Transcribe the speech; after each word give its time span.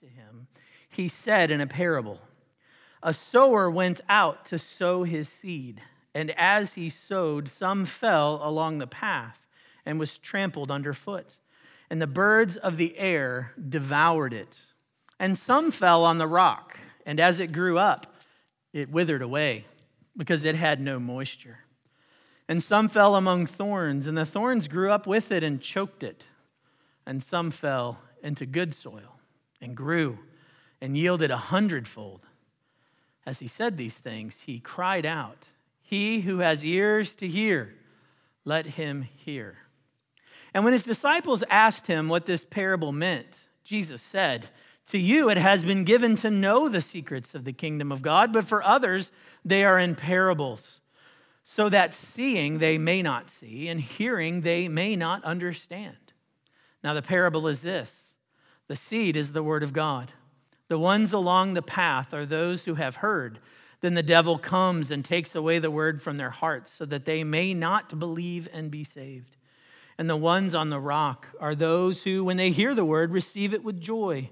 to 0.00 0.06
him, 0.06 0.46
he 0.88 1.08
said 1.08 1.50
in 1.50 1.60
a 1.60 1.66
parable 1.66 2.20
A 3.02 3.12
sower 3.12 3.70
went 3.70 4.00
out 4.08 4.46
to 4.46 4.58
sow 4.58 5.02
his 5.02 5.28
seed, 5.28 5.82
and 6.14 6.30
as 6.38 6.72
he 6.72 6.88
sowed, 6.88 7.48
some 7.48 7.84
fell 7.84 8.40
along 8.42 8.78
the 8.78 8.86
path 8.86 9.46
and 9.84 9.98
was 9.98 10.16
trampled 10.16 10.70
underfoot, 10.70 11.36
and 11.90 12.00
the 12.00 12.06
birds 12.06 12.56
of 12.56 12.78
the 12.78 12.96
air 12.96 13.52
devoured 13.68 14.32
it. 14.32 14.58
And 15.18 15.36
some 15.36 15.70
fell 15.70 16.02
on 16.02 16.16
the 16.16 16.26
rock, 16.26 16.78
and 17.04 17.20
as 17.20 17.38
it 17.38 17.52
grew 17.52 17.78
up, 17.78 18.14
it 18.72 18.90
withered 18.90 19.20
away 19.20 19.66
because 20.16 20.46
it 20.46 20.54
had 20.54 20.80
no 20.80 20.98
moisture. 20.98 21.58
And 22.48 22.62
some 22.62 22.88
fell 22.88 23.16
among 23.16 23.44
thorns, 23.44 24.06
and 24.06 24.16
the 24.16 24.24
thorns 24.24 24.66
grew 24.66 24.90
up 24.90 25.06
with 25.06 25.30
it 25.30 25.44
and 25.44 25.60
choked 25.60 26.02
it. 26.02 26.24
And 27.04 27.22
some 27.22 27.50
fell 27.50 27.98
into 28.22 28.46
good 28.46 28.72
soil 28.72 29.19
and 29.60 29.76
grew 29.76 30.18
and 30.80 30.96
yielded 30.96 31.30
a 31.30 31.36
hundredfold. 31.36 32.26
As 33.26 33.38
he 33.38 33.48
said 33.48 33.76
these 33.76 33.98
things, 33.98 34.42
he 34.42 34.60
cried 34.60 35.04
out, 35.04 35.48
He 35.82 36.20
who 36.20 36.38
has 36.38 36.64
ears 36.64 37.14
to 37.16 37.28
hear, 37.28 37.74
let 38.44 38.66
him 38.66 39.02
hear. 39.02 39.58
And 40.54 40.64
when 40.64 40.72
his 40.72 40.82
disciples 40.82 41.44
asked 41.48 41.86
him 41.86 42.08
what 42.08 42.26
this 42.26 42.44
parable 42.44 42.92
meant, 42.92 43.38
Jesus 43.62 44.02
said, 44.02 44.48
To 44.86 44.98
you 44.98 45.30
it 45.30 45.36
has 45.36 45.64
been 45.64 45.84
given 45.84 46.16
to 46.16 46.30
know 46.30 46.68
the 46.68 46.82
secrets 46.82 47.34
of 47.34 47.44
the 47.44 47.52
kingdom 47.52 47.92
of 47.92 48.02
God, 48.02 48.32
but 48.32 48.46
for 48.46 48.62
others 48.62 49.12
they 49.44 49.64
are 49.64 49.78
in 49.78 49.94
parables, 49.94 50.80
so 51.44 51.68
that 51.68 51.94
seeing 51.94 52.58
they 52.58 52.78
may 52.78 53.02
not 53.02 53.30
see, 53.30 53.68
and 53.68 53.80
hearing 53.80 54.40
they 54.40 54.66
may 54.68 54.96
not 54.96 55.22
understand. 55.24 55.96
Now 56.82 56.94
the 56.94 57.02
parable 57.02 57.46
is 57.46 57.62
this 57.62 58.09
the 58.70 58.76
seed 58.76 59.16
is 59.16 59.32
the 59.32 59.42
word 59.42 59.64
of 59.64 59.72
God. 59.72 60.12
The 60.68 60.78
ones 60.78 61.12
along 61.12 61.54
the 61.54 61.60
path 61.60 62.14
are 62.14 62.24
those 62.24 62.66
who 62.66 62.76
have 62.76 62.94
heard. 62.94 63.40
Then 63.80 63.94
the 63.94 64.00
devil 64.00 64.38
comes 64.38 64.92
and 64.92 65.04
takes 65.04 65.34
away 65.34 65.58
the 65.58 65.72
word 65.72 66.00
from 66.00 66.18
their 66.18 66.30
hearts 66.30 66.70
so 66.70 66.84
that 66.84 67.04
they 67.04 67.24
may 67.24 67.52
not 67.52 67.98
believe 67.98 68.48
and 68.52 68.70
be 68.70 68.84
saved. 68.84 69.36
And 69.98 70.08
the 70.08 70.14
ones 70.14 70.54
on 70.54 70.70
the 70.70 70.78
rock 70.78 71.26
are 71.40 71.56
those 71.56 72.04
who, 72.04 72.22
when 72.22 72.36
they 72.36 72.52
hear 72.52 72.72
the 72.72 72.84
word, 72.84 73.10
receive 73.10 73.52
it 73.52 73.64
with 73.64 73.80
joy. 73.80 74.30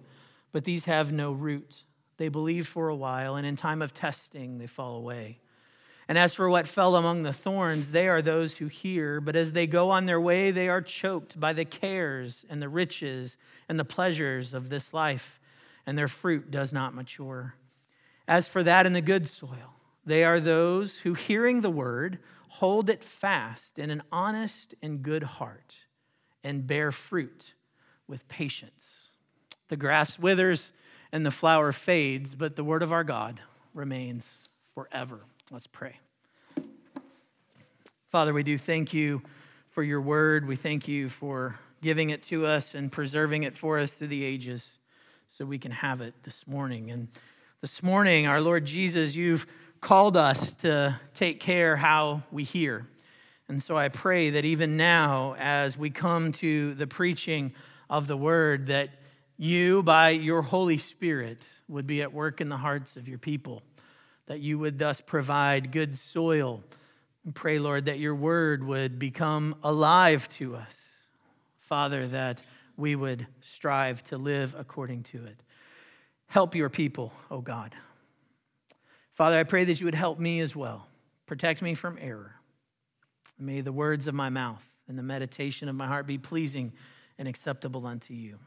But 0.52 0.62
these 0.62 0.84
have 0.84 1.12
no 1.12 1.32
root. 1.32 1.82
They 2.16 2.28
believe 2.28 2.68
for 2.68 2.88
a 2.88 2.94
while, 2.94 3.34
and 3.34 3.44
in 3.44 3.56
time 3.56 3.82
of 3.82 3.92
testing, 3.92 4.58
they 4.58 4.68
fall 4.68 4.94
away. 4.94 5.40
And 6.08 6.16
as 6.16 6.32
for 6.32 6.48
what 6.48 6.66
fell 6.66 6.96
among 6.96 7.22
the 7.22 7.34
thorns, 7.34 7.90
they 7.90 8.08
are 8.08 8.22
those 8.22 8.56
who 8.56 8.68
hear, 8.68 9.20
but 9.20 9.36
as 9.36 9.52
they 9.52 9.66
go 9.66 9.90
on 9.90 10.06
their 10.06 10.20
way, 10.20 10.50
they 10.50 10.68
are 10.68 10.80
choked 10.80 11.38
by 11.38 11.52
the 11.52 11.66
cares 11.66 12.46
and 12.48 12.62
the 12.62 12.68
riches 12.68 13.36
and 13.68 13.78
the 13.78 13.84
pleasures 13.84 14.54
of 14.54 14.70
this 14.70 14.94
life 14.94 15.38
and 15.86 15.96
their 15.96 16.08
fruit 16.08 16.50
does 16.50 16.72
not 16.72 16.94
mature. 16.94 17.54
As 18.26 18.48
for 18.48 18.62
that 18.62 18.86
in 18.86 18.94
the 18.94 19.00
good 19.00 19.28
soil, 19.28 19.76
they 20.04 20.24
are 20.24 20.40
those 20.40 20.98
who, 20.98 21.14
hearing 21.14 21.60
the 21.60 21.70
word, 21.70 22.18
hold 22.48 22.88
it 22.88 23.04
fast 23.04 23.78
in 23.78 23.90
an 23.90 24.02
honest 24.10 24.74
and 24.82 25.02
good 25.02 25.22
heart 25.22 25.76
and 26.42 26.66
bear 26.66 26.90
fruit 26.92 27.54
with 28.06 28.28
patience. 28.28 29.10
The 29.68 29.76
grass 29.76 30.18
withers 30.18 30.72
and 31.12 31.24
the 31.24 31.30
flower 31.30 31.72
fades, 31.72 32.34
but 32.34 32.56
the 32.56 32.64
word 32.64 32.82
of 32.82 32.92
our 32.92 33.04
God 33.04 33.40
remains 33.72 34.44
forever. 34.74 35.20
Let's 35.50 35.66
pray. 35.66 35.98
Father, 38.10 38.34
we 38.34 38.42
do 38.42 38.58
thank 38.58 38.92
you 38.92 39.22
for 39.70 39.82
your 39.82 40.02
word. 40.02 40.46
We 40.46 40.56
thank 40.56 40.86
you 40.86 41.08
for 41.08 41.58
giving 41.80 42.10
it 42.10 42.22
to 42.24 42.44
us 42.44 42.74
and 42.74 42.92
preserving 42.92 43.44
it 43.44 43.56
for 43.56 43.78
us 43.78 43.90
through 43.92 44.08
the 44.08 44.24
ages 44.24 44.78
so 45.26 45.46
we 45.46 45.58
can 45.58 45.70
have 45.70 46.02
it 46.02 46.12
this 46.24 46.46
morning. 46.46 46.90
And 46.90 47.08
this 47.62 47.82
morning, 47.82 48.26
our 48.26 48.42
Lord 48.42 48.66
Jesus, 48.66 49.14
you've 49.14 49.46
called 49.80 50.18
us 50.18 50.52
to 50.54 51.00
take 51.14 51.40
care 51.40 51.76
how 51.76 52.24
we 52.30 52.44
hear. 52.44 52.86
And 53.48 53.62
so 53.62 53.74
I 53.74 53.88
pray 53.88 54.30
that 54.30 54.44
even 54.44 54.76
now, 54.76 55.34
as 55.38 55.78
we 55.78 55.88
come 55.88 56.32
to 56.32 56.74
the 56.74 56.86
preaching 56.86 57.54
of 57.88 58.06
the 58.06 58.18
word, 58.18 58.66
that 58.66 58.90
you, 59.38 59.82
by 59.82 60.10
your 60.10 60.42
Holy 60.42 60.76
Spirit, 60.76 61.46
would 61.68 61.86
be 61.86 62.02
at 62.02 62.12
work 62.12 62.42
in 62.42 62.50
the 62.50 62.58
hearts 62.58 62.96
of 62.96 63.08
your 63.08 63.18
people, 63.18 63.62
that 64.28 64.40
you 64.40 64.58
would 64.58 64.78
thus 64.78 65.00
provide 65.00 65.72
good 65.72 65.96
soil. 65.96 66.62
And 67.24 67.34
pray, 67.34 67.58
Lord, 67.58 67.86
that 67.86 67.98
your 67.98 68.14
word 68.14 68.62
would 68.62 68.98
become 68.98 69.56
alive 69.62 70.28
to 70.36 70.54
us. 70.54 70.96
Father, 71.60 72.06
that 72.08 72.42
we 72.76 72.94
would 72.94 73.26
strive 73.40 74.02
to 74.04 74.18
live 74.18 74.54
according 74.56 75.02
to 75.04 75.24
it. 75.24 75.42
Help 76.28 76.54
your 76.54 76.68
people, 76.68 77.12
O 77.30 77.36
oh 77.36 77.40
God. 77.40 77.74
Father, 79.14 79.38
I 79.38 79.44
pray 79.44 79.64
that 79.64 79.80
you 79.80 79.86
would 79.86 79.94
help 79.94 80.18
me 80.18 80.40
as 80.40 80.54
well. 80.54 80.86
Protect 81.26 81.62
me 81.62 81.74
from 81.74 81.98
error. 82.00 82.36
May 83.38 83.62
the 83.62 83.72
words 83.72 84.06
of 84.06 84.14
my 84.14 84.28
mouth 84.28 84.66
and 84.88 84.98
the 84.98 85.02
meditation 85.02 85.68
of 85.68 85.74
my 85.74 85.86
heart 85.86 86.06
be 86.06 86.18
pleasing 86.18 86.72
and 87.18 87.26
acceptable 87.26 87.86
unto 87.86 88.14
you. 88.14 88.38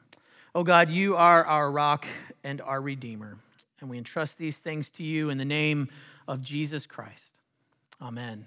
Oh 0.54 0.64
God, 0.64 0.90
you 0.90 1.16
are 1.16 1.44
our 1.44 1.72
rock 1.72 2.08
and 2.44 2.62
our 2.62 2.82
redeemer, 2.82 3.38
and 3.82 3.90
we 3.90 3.98
entrust 3.98 4.38
these 4.38 4.60
things 4.60 4.92
to 4.92 5.04
you 5.04 5.30
in 5.30 5.38
the 5.38 5.46
name 5.46 5.90
of 6.28 6.42
Jesus 6.42 6.86
Christ. 6.86 7.40
Amen 8.02 8.46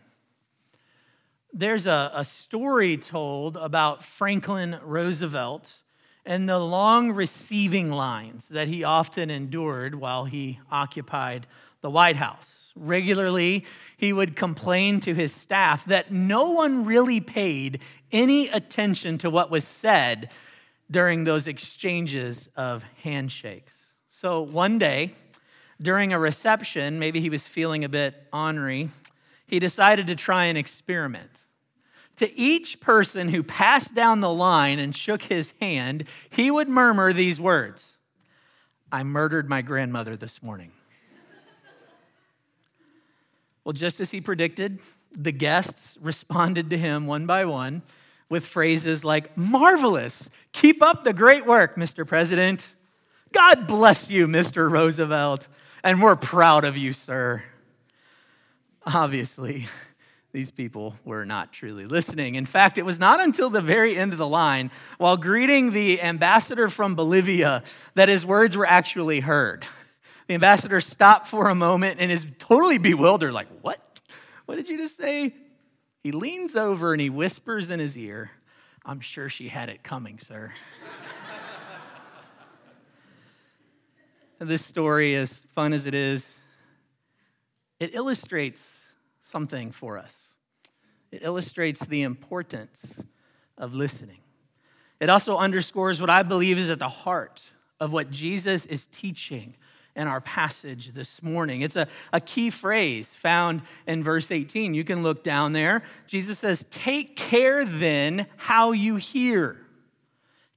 there's 1.54 1.86
a, 1.86 2.10
a 2.12 2.24
story 2.24 2.96
told 2.96 3.56
about 3.56 4.02
Franklin 4.02 4.76
Roosevelt 4.82 5.82
and 6.26 6.48
the 6.48 6.58
long 6.58 7.12
receiving 7.12 7.90
lines 7.90 8.48
that 8.48 8.66
he 8.66 8.82
often 8.82 9.30
endured 9.30 9.94
while 9.94 10.24
he 10.24 10.58
occupied 10.70 11.46
the 11.80 11.90
White 11.90 12.16
House. 12.16 12.72
Regularly, 12.74 13.64
he 13.96 14.12
would 14.12 14.34
complain 14.34 14.98
to 15.00 15.14
his 15.14 15.32
staff 15.32 15.84
that 15.84 16.10
no 16.10 16.50
one 16.50 16.84
really 16.84 17.20
paid 17.20 17.80
any 18.10 18.48
attention 18.48 19.16
to 19.18 19.30
what 19.30 19.50
was 19.50 19.64
said 19.64 20.30
during 20.90 21.22
those 21.22 21.46
exchanges 21.46 22.48
of 22.56 22.82
handshakes. 23.02 23.96
So 24.08 24.40
one 24.40 24.78
day, 24.78 25.14
during 25.80 26.12
a 26.12 26.18
reception, 26.18 26.98
maybe 26.98 27.20
he 27.20 27.30
was 27.30 27.46
feeling 27.46 27.84
a 27.84 27.88
bit 27.88 28.26
ornery, 28.32 28.90
he 29.46 29.58
decided 29.58 30.06
to 30.06 30.14
try 30.14 30.46
an 30.46 30.56
experiment. 30.56 31.30
To 32.16 32.32
each 32.38 32.80
person 32.80 33.28
who 33.28 33.42
passed 33.42 33.94
down 33.94 34.20
the 34.20 34.32
line 34.32 34.78
and 34.78 34.94
shook 34.94 35.22
his 35.22 35.52
hand, 35.60 36.04
he 36.30 36.50
would 36.50 36.68
murmur 36.68 37.12
these 37.12 37.40
words 37.40 37.98
I 38.92 39.02
murdered 39.02 39.48
my 39.48 39.60
grandmother 39.60 40.16
this 40.16 40.40
morning. 40.40 40.70
well, 43.64 43.72
just 43.72 43.98
as 43.98 44.12
he 44.12 44.20
predicted, 44.20 44.78
the 45.10 45.32
guests 45.32 45.98
responded 46.00 46.70
to 46.70 46.78
him 46.78 47.06
one 47.06 47.26
by 47.26 47.44
one 47.44 47.82
with 48.28 48.46
phrases 48.46 49.04
like, 49.04 49.36
Marvelous, 49.36 50.30
keep 50.52 50.82
up 50.82 51.02
the 51.02 51.12
great 51.12 51.46
work, 51.46 51.76
Mr. 51.76 52.06
President. 52.06 52.74
God 53.32 53.66
bless 53.66 54.10
you, 54.10 54.28
Mr. 54.28 54.70
Roosevelt, 54.70 55.48
and 55.84 56.02
we're 56.02 56.16
proud 56.16 56.64
of 56.64 56.76
you, 56.78 56.94
sir. 56.94 57.42
Obviously, 58.86 59.68
these 60.32 60.50
people 60.50 60.96
were 61.04 61.26
not 61.26 61.52
truly 61.52 61.84
listening. 61.84 62.34
In 62.34 62.46
fact, 62.46 62.78
it 62.78 62.86
was 62.86 62.98
not 62.98 63.20
until 63.20 63.50
the 63.50 63.60
very 63.60 63.96
end 63.96 64.12
of 64.12 64.18
the 64.18 64.26
line, 64.26 64.70
while 64.98 65.18
greeting 65.18 65.72
the 65.72 66.00
ambassador 66.00 66.70
from 66.70 66.94
Bolivia, 66.94 67.62
that 67.94 68.08
his 68.08 68.24
words 68.24 68.56
were 68.56 68.66
actually 68.66 69.20
heard. 69.20 69.64
The 70.26 70.34
ambassador 70.34 70.80
stopped 70.80 71.28
for 71.28 71.50
a 71.50 71.54
moment 71.54 71.98
and 72.00 72.10
is 72.10 72.26
totally 72.38 72.78
bewildered, 72.78 73.34
like, 73.34 73.48
What? 73.60 73.78
What 74.46 74.56
did 74.56 74.68
you 74.68 74.78
just 74.78 74.96
say? 74.96 75.34
He 76.02 76.12
leans 76.12 76.56
over 76.56 76.92
and 76.92 77.00
he 77.00 77.10
whispers 77.10 77.70
in 77.70 77.78
his 77.78 77.96
ear, 77.96 78.30
I'm 78.84 79.00
sure 79.00 79.30
she 79.30 79.48
had 79.48 79.70
it 79.70 79.82
coming, 79.82 80.18
sir. 80.18 80.52
This 84.38 84.64
story, 84.64 85.14
as 85.14 85.44
fun 85.54 85.72
as 85.72 85.86
it 85.86 85.94
is, 85.94 86.40
it 87.80 87.94
illustrates 87.94 88.92
something 89.20 89.70
for 89.70 89.98
us. 89.98 90.34
It 91.10 91.22
illustrates 91.22 91.80
the 91.80 92.02
importance 92.02 93.02
of 93.56 93.74
listening. 93.74 94.18
It 95.00 95.10
also 95.10 95.36
underscores 95.36 96.00
what 96.00 96.10
I 96.10 96.22
believe 96.22 96.58
is 96.58 96.70
at 96.70 96.78
the 96.78 96.88
heart 96.88 97.42
of 97.80 97.92
what 97.92 98.10
Jesus 98.10 98.66
is 98.66 98.86
teaching 98.86 99.56
in 99.96 100.08
our 100.08 100.20
passage 100.20 100.92
this 100.92 101.22
morning. 101.22 101.62
It's 101.62 101.76
a, 101.76 101.86
a 102.12 102.20
key 102.20 102.50
phrase 102.50 103.14
found 103.14 103.62
in 103.86 104.02
verse 104.02 104.30
18. 104.30 104.74
You 104.74 104.84
can 104.84 105.02
look 105.02 105.22
down 105.22 105.52
there. 105.52 105.82
Jesus 106.06 106.38
says, 106.38 106.66
Take 106.70 107.16
care 107.16 107.64
then 107.64 108.26
how 108.36 108.72
you 108.72 108.96
hear. 108.96 109.63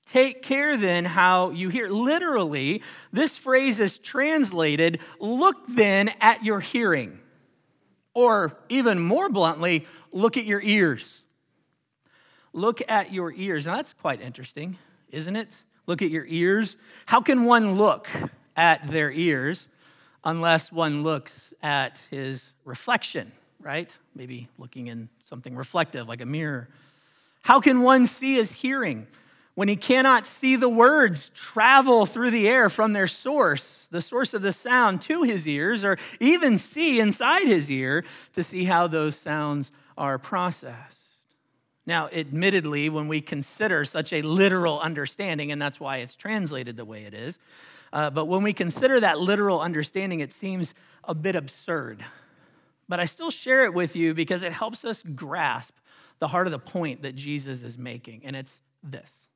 Take 0.07 0.41
care 0.41 0.77
then 0.77 1.03
how 1.03 1.49
you 1.49 1.67
hear. 1.67 1.89
Literally, 1.89 2.81
this 3.11 3.35
phrase 3.35 3.77
is 3.79 3.97
translated, 3.97 4.99
Look 5.19 5.67
then 5.67 6.11
at 6.21 6.45
your 6.45 6.61
hearing. 6.61 7.19
Or 8.13 8.57
even 8.69 8.99
more 8.99 9.29
bluntly, 9.29 9.85
look 10.11 10.37
at 10.37 10.45
your 10.45 10.61
ears. 10.61 11.25
Look 12.53 12.81
at 12.89 13.11
your 13.11 13.31
ears. 13.33 13.65
Now, 13.65 13.75
that's 13.75 13.93
quite 13.93 14.21
interesting, 14.21 14.77
isn't 15.11 15.35
it? 15.35 15.63
Look 15.85 16.01
at 16.01 16.09
your 16.09 16.25
ears. 16.25 16.77
How 17.05 17.21
can 17.21 17.43
one 17.43 17.77
look 17.77 18.07
at 18.55 18.87
their 18.87 19.11
ears 19.11 19.67
unless 20.23 20.71
one 20.71 21.03
looks 21.03 21.53
at 21.61 22.01
his 22.09 22.53
reflection, 22.65 23.31
right? 23.59 23.95
Maybe 24.15 24.47
looking 24.57 24.87
in 24.87 25.09
something 25.25 25.55
reflective 25.55 26.07
like 26.07 26.21
a 26.21 26.25
mirror. 26.25 26.69
How 27.41 27.59
can 27.59 27.81
one 27.81 28.05
see 28.05 28.35
his 28.35 28.51
hearing 28.51 29.07
when 29.57 29.67
he 29.67 29.75
cannot 29.75 30.27
see 30.27 30.55
the 30.55 30.69
words 30.69 31.29
travel 31.29 32.05
through 32.05 32.29
the 32.29 32.47
air 32.47 32.69
from 32.69 32.93
their 32.93 33.07
source, 33.07 33.87
the 33.89 34.03
source 34.03 34.35
of 34.35 34.43
the 34.43 34.53
sound, 34.53 35.01
to 35.01 35.23
his 35.23 35.47
ears, 35.47 35.83
or 35.83 35.97
even 36.19 36.59
see 36.59 36.99
inside 36.99 37.47
his 37.47 37.71
ear 37.71 38.05
to 38.33 38.43
see 38.43 38.65
how 38.65 38.85
those 38.85 39.15
sounds 39.15 39.71
are 39.97 40.19
processed? 40.19 41.23
Now, 41.87 42.07
admittedly, 42.09 42.87
when 42.89 43.07
we 43.07 43.19
consider 43.19 43.83
such 43.83 44.13
a 44.13 44.21
literal 44.21 44.79
understanding, 44.79 45.51
and 45.51 45.59
that's 45.59 45.79
why 45.79 45.97
it's 45.97 46.15
translated 46.15 46.77
the 46.77 46.85
way 46.85 47.05
it 47.05 47.15
is, 47.15 47.39
uh, 47.91 48.11
but 48.11 48.25
when 48.25 48.43
we 48.43 48.53
consider 48.53 48.99
that 48.99 49.19
literal 49.19 49.59
understanding, 49.59 50.19
it 50.19 50.31
seems 50.31 50.75
a 51.03 51.15
bit 51.15 51.35
absurd. 51.35 52.05
But 52.87 52.99
I 52.99 53.05
still 53.05 53.31
share 53.31 53.65
it 53.65 53.73
with 53.73 53.95
you 53.95 54.13
because 54.13 54.43
it 54.43 54.51
helps 54.51 54.85
us 54.85 55.01
grasp 55.01 55.75
the 56.19 56.27
heart 56.27 56.45
of 56.45 56.51
the 56.51 56.59
point 56.59 57.01
that 57.01 57.15
Jesus 57.15 57.63
is 57.63 57.75
making, 57.75 58.21
and 58.23 58.35
it's 58.35 58.61
this 58.83 59.29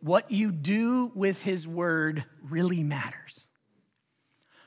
what 0.00 0.30
you 0.30 0.52
do 0.52 1.10
with 1.14 1.42
His 1.42 1.66
Word 1.66 2.24
really 2.42 2.82
matters. 2.82 3.48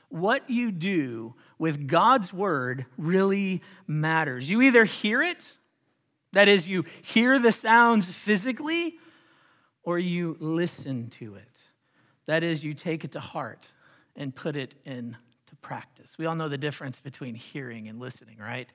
What 0.08 0.50
you 0.50 0.72
do 0.72 1.34
with 1.58 1.86
God's 1.86 2.32
Word 2.32 2.86
really 2.98 3.62
matters. 3.86 4.50
You 4.50 4.62
either 4.62 4.84
hear 4.84 5.22
it, 5.22 5.56
that 6.32 6.48
is, 6.48 6.68
you 6.68 6.84
hear 7.02 7.38
the 7.38 7.52
sounds 7.52 8.08
physically, 8.08 8.98
or 9.82 9.98
you 9.98 10.36
listen 10.40 11.08
to 11.10 11.36
it. 11.36 11.48
That 12.26 12.42
is, 12.42 12.62
you 12.64 12.74
take 12.74 13.04
it 13.04 13.12
to 13.12 13.20
heart 13.20 13.70
and 14.16 14.34
put 14.34 14.56
it 14.56 14.74
into 14.84 15.16
practice. 15.62 16.16
We 16.18 16.26
all 16.26 16.34
know 16.34 16.48
the 16.48 16.58
difference 16.58 17.00
between 17.00 17.34
hearing 17.34 17.88
and 17.88 17.98
listening, 17.98 18.38
right? 18.38 18.68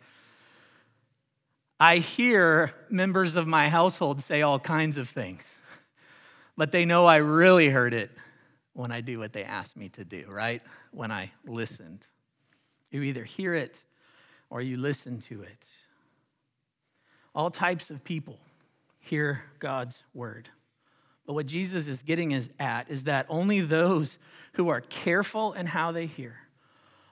I 1.79 1.97
hear 1.97 2.73
members 2.89 3.35
of 3.35 3.47
my 3.47 3.69
household 3.69 4.21
say 4.21 4.41
all 4.41 4.59
kinds 4.59 4.97
of 4.97 5.09
things 5.09 5.55
but 6.57 6.71
they 6.71 6.85
know 6.85 7.05
I 7.05 7.17
really 7.17 7.69
heard 7.69 7.93
it 7.93 8.11
when 8.73 8.91
I 8.91 9.01
do 9.01 9.19
what 9.19 9.33
they 9.33 9.43
asked 9.43 9.77
me 9.77 9.89
to 9.89 10.03
do, 10.03 10.25
right? 10.27 10.61
When 10.91 11.11
I 11.11 11.31
listened. 11.45 12.05
You 12.91 13.01
either 13.03 13.23
hear 13.23 13.53
it 13.53 13.83
or 14.49 14.61
you 14.61 14.77
listen 14.77 15.19
to 15.21 15.41
it. 15.43 15.65
All 17.33 17.49
types 17.49 17.89
of 17.91 18.03
people 18.03 18.37
hear 18.99 19.43
God's 19.59 20.03
word. 20.13 20.49
But 21.25 21.33
what 21.33 21.45
Jesus 21.45 21.87
is 21.87 22.03
getting 22.03 22.31
is 22.31 22.49
at 22.59 22.89
is 22.89 23.03
that 23.03 23.25
only 23.29 23.61
those 23.61 24.17
who 24.53 24.69
are 24.69 24.81
careful 24.81 25.53
in 25.53 25.65
how 25.65 25.91
they 25.91 26.05
hear, 26.05 26.37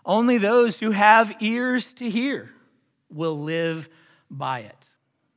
only 0.05 0.37
those 0.37 0.79
who 0.79 0.91
have 0.91 1.35
ears 1.39 1.93
to 1.93 2.09
hear 2.09 2.49
will 3.09 3.39
live 3.39 3.89
by 4.29 4.59
it. 4.59 4.87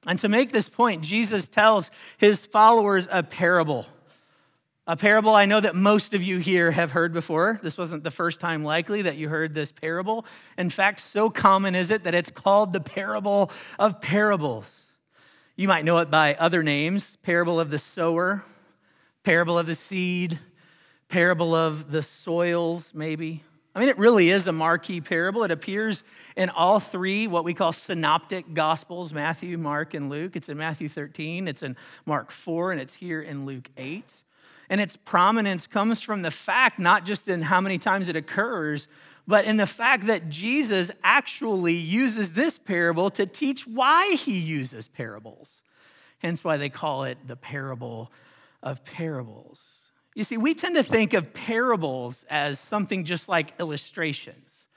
And 0.07 0.19
to 0.21 0.29
make 0.29 0.53
this 0.53 0.69
point, 0.69 1.03
Jesus 1.03 1.49
tells 1.49 1.91
his 2.17 2.47
followers 2.47 3.09
a 3.11 3.23
parable 3.23 3.87
a 4.87 4.97
parable 4.97 5.35
I 5.35 5.47
know 5.47 5.61
that 5.61 5.75
most 5.75 6.15
of 6.15 6.23
you 6.23 6.39
here 6.39 6.71
have 6.71 6.93
heard 6.93 7.13
before. 7.13 7.59
This 7.63 7.77
wasn't 7.77 8.05
the 8.05 8.11
first 8.11 8.39
time, 8.39 8.65
likely, 8.65 9.03
that 9.03 9.17
you 9.17 9.29
heard 9.29 9.53
this 9.53 9.73
parable. 9.73 10.25
In 10.57 10.71
fact, 10.71 11.01
so 11.01 11.29
common 11.29 11.75
is 11.75 11.91
it 11.91 12.05
that 12.05 12.15
it's 12.15 12.31
called 12.31 12.73
the 12.73 12.81
parable 12.81 13.51
of 13.79 14.01
parables. 14.01 14.93
You 15.57 15.67
might 15.67 15.85
know 15.85 15.99
it 15.99 16.11
by 16.11 16.35
other 16.35 16.63
names 16.63 17.17
parable 17.17 17.59
of 17.59 17.71
the 17.71 17.79
sower, 17.79 18.45
parable 19.25 19.59
of 19.59 19.67
the 19.67 19.75
seed, 19.75 20.39
parable 21.09 21.55
of 21.55 21.91
the 21.91 22.03
soils, 22.03 22.93
maybe. 22.95 23.43
I 23.75 23.81
mean, 23.81 23.89
it 23.89 23.99
really 23.99 24.31
is 24.31 24.47
a 24.47 24.53
marquee 24.53 25.01
parable. 25.01 25.43
It 25.43 25.51
appears 25.51 26.05
in 26.37 26.49
all 26.49 26.79
three, 26.79 27.27
what 27.27 27.45
we 27.45 27.55
call 27.55 27.73
synoptic 27.73 28.55
gospels 28.55 29.13
Matthew, 29.13 29.59
Mark, 29.59 29.95
and 29.95 30.09
Luke. 30.09 30.37
It's 30.37 30.49
in 30.49 30.57
Matthew 30.57 30.89
13, 30.89 31.49
it's 31.49 31.63
in 31.63 31.77
Mark 32.07 32.31
4, 32.31 32.73
and 32.73 32.81
it's 32.81 32.95
here 32.95 33.21
in 33.21 33.47
Luke 33.47 33.69
8. 33.77 34.23
And 34.69 34.81
its 34.81 34.97
prominence 34.97 35.67
comes 35.67 36.03
from 36.03 36.23
the 36.23 36.31
fact, 36.31 36.79
not 36.79 37.05
just 37.05 37.29
in 37.29 37.43
how 37.43 37.61
many 37.61 37.79
times 37.79 38.09
it 38.09 38.17
occurs, 38.17 38.89
but 39.27 39.45
in 39.45 39.57
the 39.57 39.67
fact 39.67 40.07
that 40.07 40.29
Jesus 40.29 40.91
actually 41.03 41.75
uses 41.75 42.33
this 42.33 42.59
parable 42.59 43.11
to 43.11 43.27
teach 43.27 43.67
why 43.67 44.15
he 44.15 44.39
uses 44.39 44.89
parables. 44.89 45.63
Hence 46.19 46.43
why 46.43 46.57
they 46.57 46.69
call 46.69 47.05
it 47.05 47.19
the 47.27 47.37
parable 47.37 48.11
of 48.63 48.85
parables. 48.85 49.61
You 50.15 50.25
see, 50.25 50.37
we 50.37 50.55
tend 50.55 50.77
to 50.77 50.83
think 50.83 51.13
of 51.13 51.35
parables 51.35 52.25
as 52.31 52.59
something 52.59 53.05
just 53.05 53.29
like 53.29 53.53
illustrations, 53.61 54.69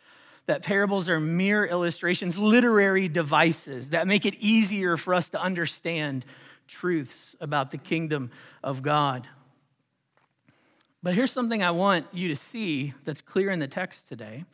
that 0.47 0.63
parables 0.63 1.09
are 1.09 1.19
mere 1.19 1.63
illustrations, 1.63 2.37
literary 2.37 3.07
devices 3.07 3.91
that 3.91 4.07
make 4.07 4.25
it 4.25 4.33
easier 4.39 4.97
for 4.97 5.13
us 5.13 5.29
to 5.29 5.41
understand 5.41 6.25
truths 6.67 7.35
about 7.39 7.71
the 7.71 7.77
kingdom 7.77 8.31
of 8.63 8.81
God. 8.81 9.27
But 11.01 11.13
here's 11.13 11.31
something 11.31 11.63
I 11.63 11.71
want 11.71 12.07
you 12.13 12.27
to 12.27 12.35
see 12.35 12.93
that's 13.05 13.21
clear 13.21 13.51
in 13.51 13.59
the 13.59 13.67
text 13.67 14.07
today 14.07 14.45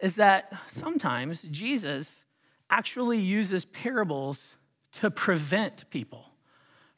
is 0.00 0.16
that 0.16 0.52
sometimes 0.68 1.42
Jesus 1.42 2.24
actually 2.70 3.18
uses 3.18 3.64
parables 3.64 4.54
to 4.92 5.10
prevent 5.10 5.88
people 5.90 6.30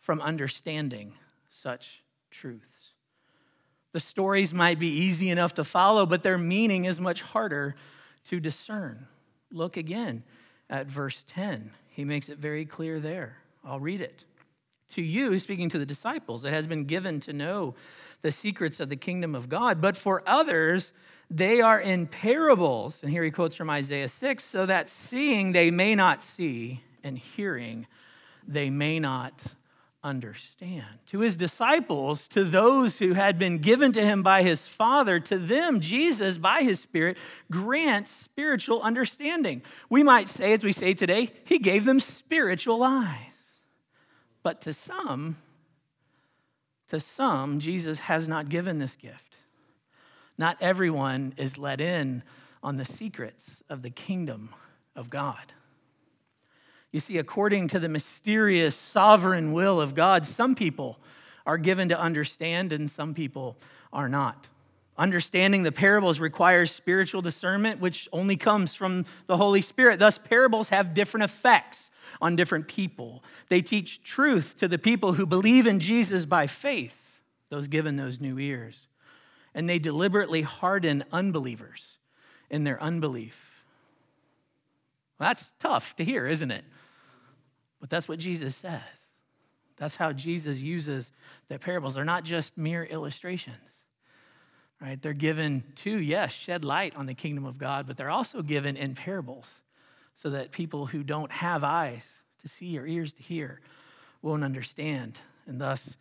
from 0.00 0.20
understanding 0.20 1.14
such 1.48 2.02
truths. 2.30 2.94
The 3.92 4.00
stories 4.00 4.52
might 4.52 4.78
be 4.78 4.88
easy 4.88 5.30
enough 5.30 5.54
to 5.54 5.64
follow, 5.64 6.06
but 6.06 6.22
their 6.22 6.38
meaning 6.38 6.84
is 6.84 7.00
much 7.00 7.22
harder 7.22 7.74
to 8.24 8.40
discern. 8.40 9.06
Look 9.50 9.76
again 9.76 10.24
at 10.68 10.86
verse 10.86 11.24
10. 11.26 11.70
He 11.88 12.04
makes 12.04 12.28
it 12.28 12.38
very 12.38 12.64
clear 12.64 13.00
there. 13.00 13.38
I'll 13.64 13.80
read 13.80 14.00
it. 14.00 14.24
To 14.90 15.02
you, 15.02 15.38
speaking 15.38 15.68
to 15.70 15.78
the 15.78 15.86
disciples, 15.86 16.44
it 16.44 16.52
has 16.52 16.66
been 16.66 16.84
given 16.84 17.20
to 17.20 17.32
know 17.32 17.74
the 18.22 18.32
secrets 18.32 18.80
of 18.80 18.88
the 18.88 18.96
kingdom 18.96 19.34
of 19.34 19.48
God. 19.48 19.80
But 19.80 19.96
for 19.96 20.22
others, 20.26 20.92
they 21.30 21.60
are 21.60 21.80
in 21.80 22.06
parables. 22.06 23.02
And 23.02 23.10
here 23.10 23.22
he 23.22 23.30
quotes 23.30 23.54
from 23.56 23.70
Isaiah 23.70 24.08
6 24.08 24.42
so 24.42 24.66
that 24.66 24.88
seeing 24.88 25.52
they 25.52 25.70
may 25.70 25.94
not 25.94 26.24
see, 26.24 26.82
and 27.04 27.18
hearing 27.18 27.86
they 28.46 28.70
may 28.70 28.98
not 28.98 29.42
understand. 30.02 30.86
To 31.06 31.20
his 31.20 31.36
disciples, 31.36 32.28
to 32.28 32.44
those 32.44 32.98
who 32.98 33.12
had 33.12 33.38
been 33.38 33.58
given 33.58 33.92
to 33.92 34.02
him 34.02 34.22
by 34.22 34.42
his 34.42 34.66
Father, 34.66 35.20
to 35.20 35.38
them, 35.38 35.80
Jesus, 35.80 36.38
by 36.38 36.62
his 36.62 36.80
Spirit, 36.80 37.18
grants 37.50 38.10
spiritual 38.10 38.80
understanding. 38.82 39.62
We 39.90 40.02
might 40.02 40.28
say, 40.28 40.54
as 40.54 40.64
we 40.64 40.72
say 40.72 40.94
today, 40.94 41.32
he 41.44 41.58
gave 41.58 41.84
them 41.84 42.00
spiritual 42.00 42.82
eyes. 42.82 43.37
But 44.42 44.60
to 44.62 44.72
some, 44.72 45.36
to 46.88 47.00
some, 47.00 47.60
Jesus 47.60 48.00
has 48.00 48.28
not 48.28 48.48
given 48.48 48.78
this 48.78 48.96
gift. 48.96 49.36
Not 50.36 50.56
everyone 50.60 51.34
is 51.36 51.58
let 51.58 51.80
in 51.80 52.22
on 52.62 52.76
the 52.76 52.84
secrets 52.84 53.62
of 53.68 53.82
the 53.82 53.90
kingdom 53.90 54.50
of 54.94 55.10
God. 55.10 55.52
You 56.92 57.00
see, 57.00 57.18
according 57.18 57.68
to 57.68 57.78
the 57.78 57.88
mysterious 57.88 58.74
sovereign 58.74 59.52
will 59.52 59.80
of 59.80 59.94
God, 59.94 60.24
some 60.24 60.54
people 60.54 60.98
are 61.44 61.58
given 61.58 61.88
to 61.90 61.98
understand 61.98 62.72
and 62.72 62.90
some 62.90 63.14
people 63.14 63.56
are 63.92 64.08
not. 64.08 64.48
Understanding 64.98 65.62
the 65.62 65.70
parables 65.70 66.18
requires 66.18 66.72
spiritual 66.72 67.22
discernment, 67.22 67.78
which 67.78 68.08
only 68.12 68.36
comes 68.36 68.74
from 68.74 69.06
the 69.28 69.36
Holy 69.36 69.62
Spirit. 69.62 70.00
Thus, 70.00 70.18
parables 70.18 70.70
have 70.70 70.92
different 70.92 71.22
effects 71.22 71.92
on 72.20 72.34
different 72.34 72.66
people. 72.66 73.22
They 73.48 73.62
teach 73.62 74.02
truth 74.02 74.56
to 74.58 74.66
the 74.66 74.78
people 74.78 75.12
who 75.12 75.24
believe 75.24 75.68
in 75.68 75.78
Jesus 75.78 76.26
by 76.26 76.48
faith, 76.48 77.20
those 77.48 77.68
given 77.68 77.94
those 77.94 78.20
new 78.20 78.40
ears. 78.40 78.88
And 79.54 79.68
they 79.68 79.78
deliberately 79.78 80.42
harden 80.42 81.04
unbelievers 81.12 81.98
in 82.50 82.64
their 82.64 82.82
unbelief. 82.82 83.64
Well, 85.20 85.28
that's 85.28 85.52
tough 85.60 85.94
to 85.96 86.04
hear, 86.04 86.26
isn't 86.26 86.50
it? 86.50 86.64
But 87.80 87.88
that's 87.88 88.08
what 88.08 88.18
Jesus 88.18 88.56
says. 88.56 88.82
That's 89.76 89.94
how 89.94 90.12
Jesus 90.12 90.60
uses 90.60 91.12
the 91.46 91.60
parables. 91.60 91.94
They're 91.94 92.04
not 92.04 92.24
just 92.24 92.58
mere 92.58 92.82
illustrations 92.82 93.84
right? 94.80 95.00
They're 95.00 95.12
given 95.12 95.64
to, 95.76 95.98
yes, 95.98 96.32
shed 96.32 96.64
light 96.64 96.94
on 96.96 97.06
the 97.06 97.14
kingdom 97.14 97.44
of 97.44 97.58
God, 97.58 97.86
but 97.86 97.96
they're 97.96 98.10
also 98.10 98.42
given 98.42 98.76
in 98.76 98.94
parables 98.94 99.62
so 100.14 100.30
that 100.30 100.52
people 100.52 100.86
who 100.86 101.02
don't 101.02 101.30
have 101.32 101.64
eyes 101.64 102.22
to 102.42 102.48
see 102.48 102.78
or 102.78 102.86
ears 102.86 103.12
to 103.14 103.22
hear 103.22 103.60
won't 104.22 104.44
understand 104.44 105.18
and 105.46 105.60
thus 105.60 105.96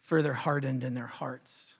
further 0.00 0.32
hardened 0.32 0.84
in 0.84 0.94
their 0.94 1.06
hearts. 1.06 1.74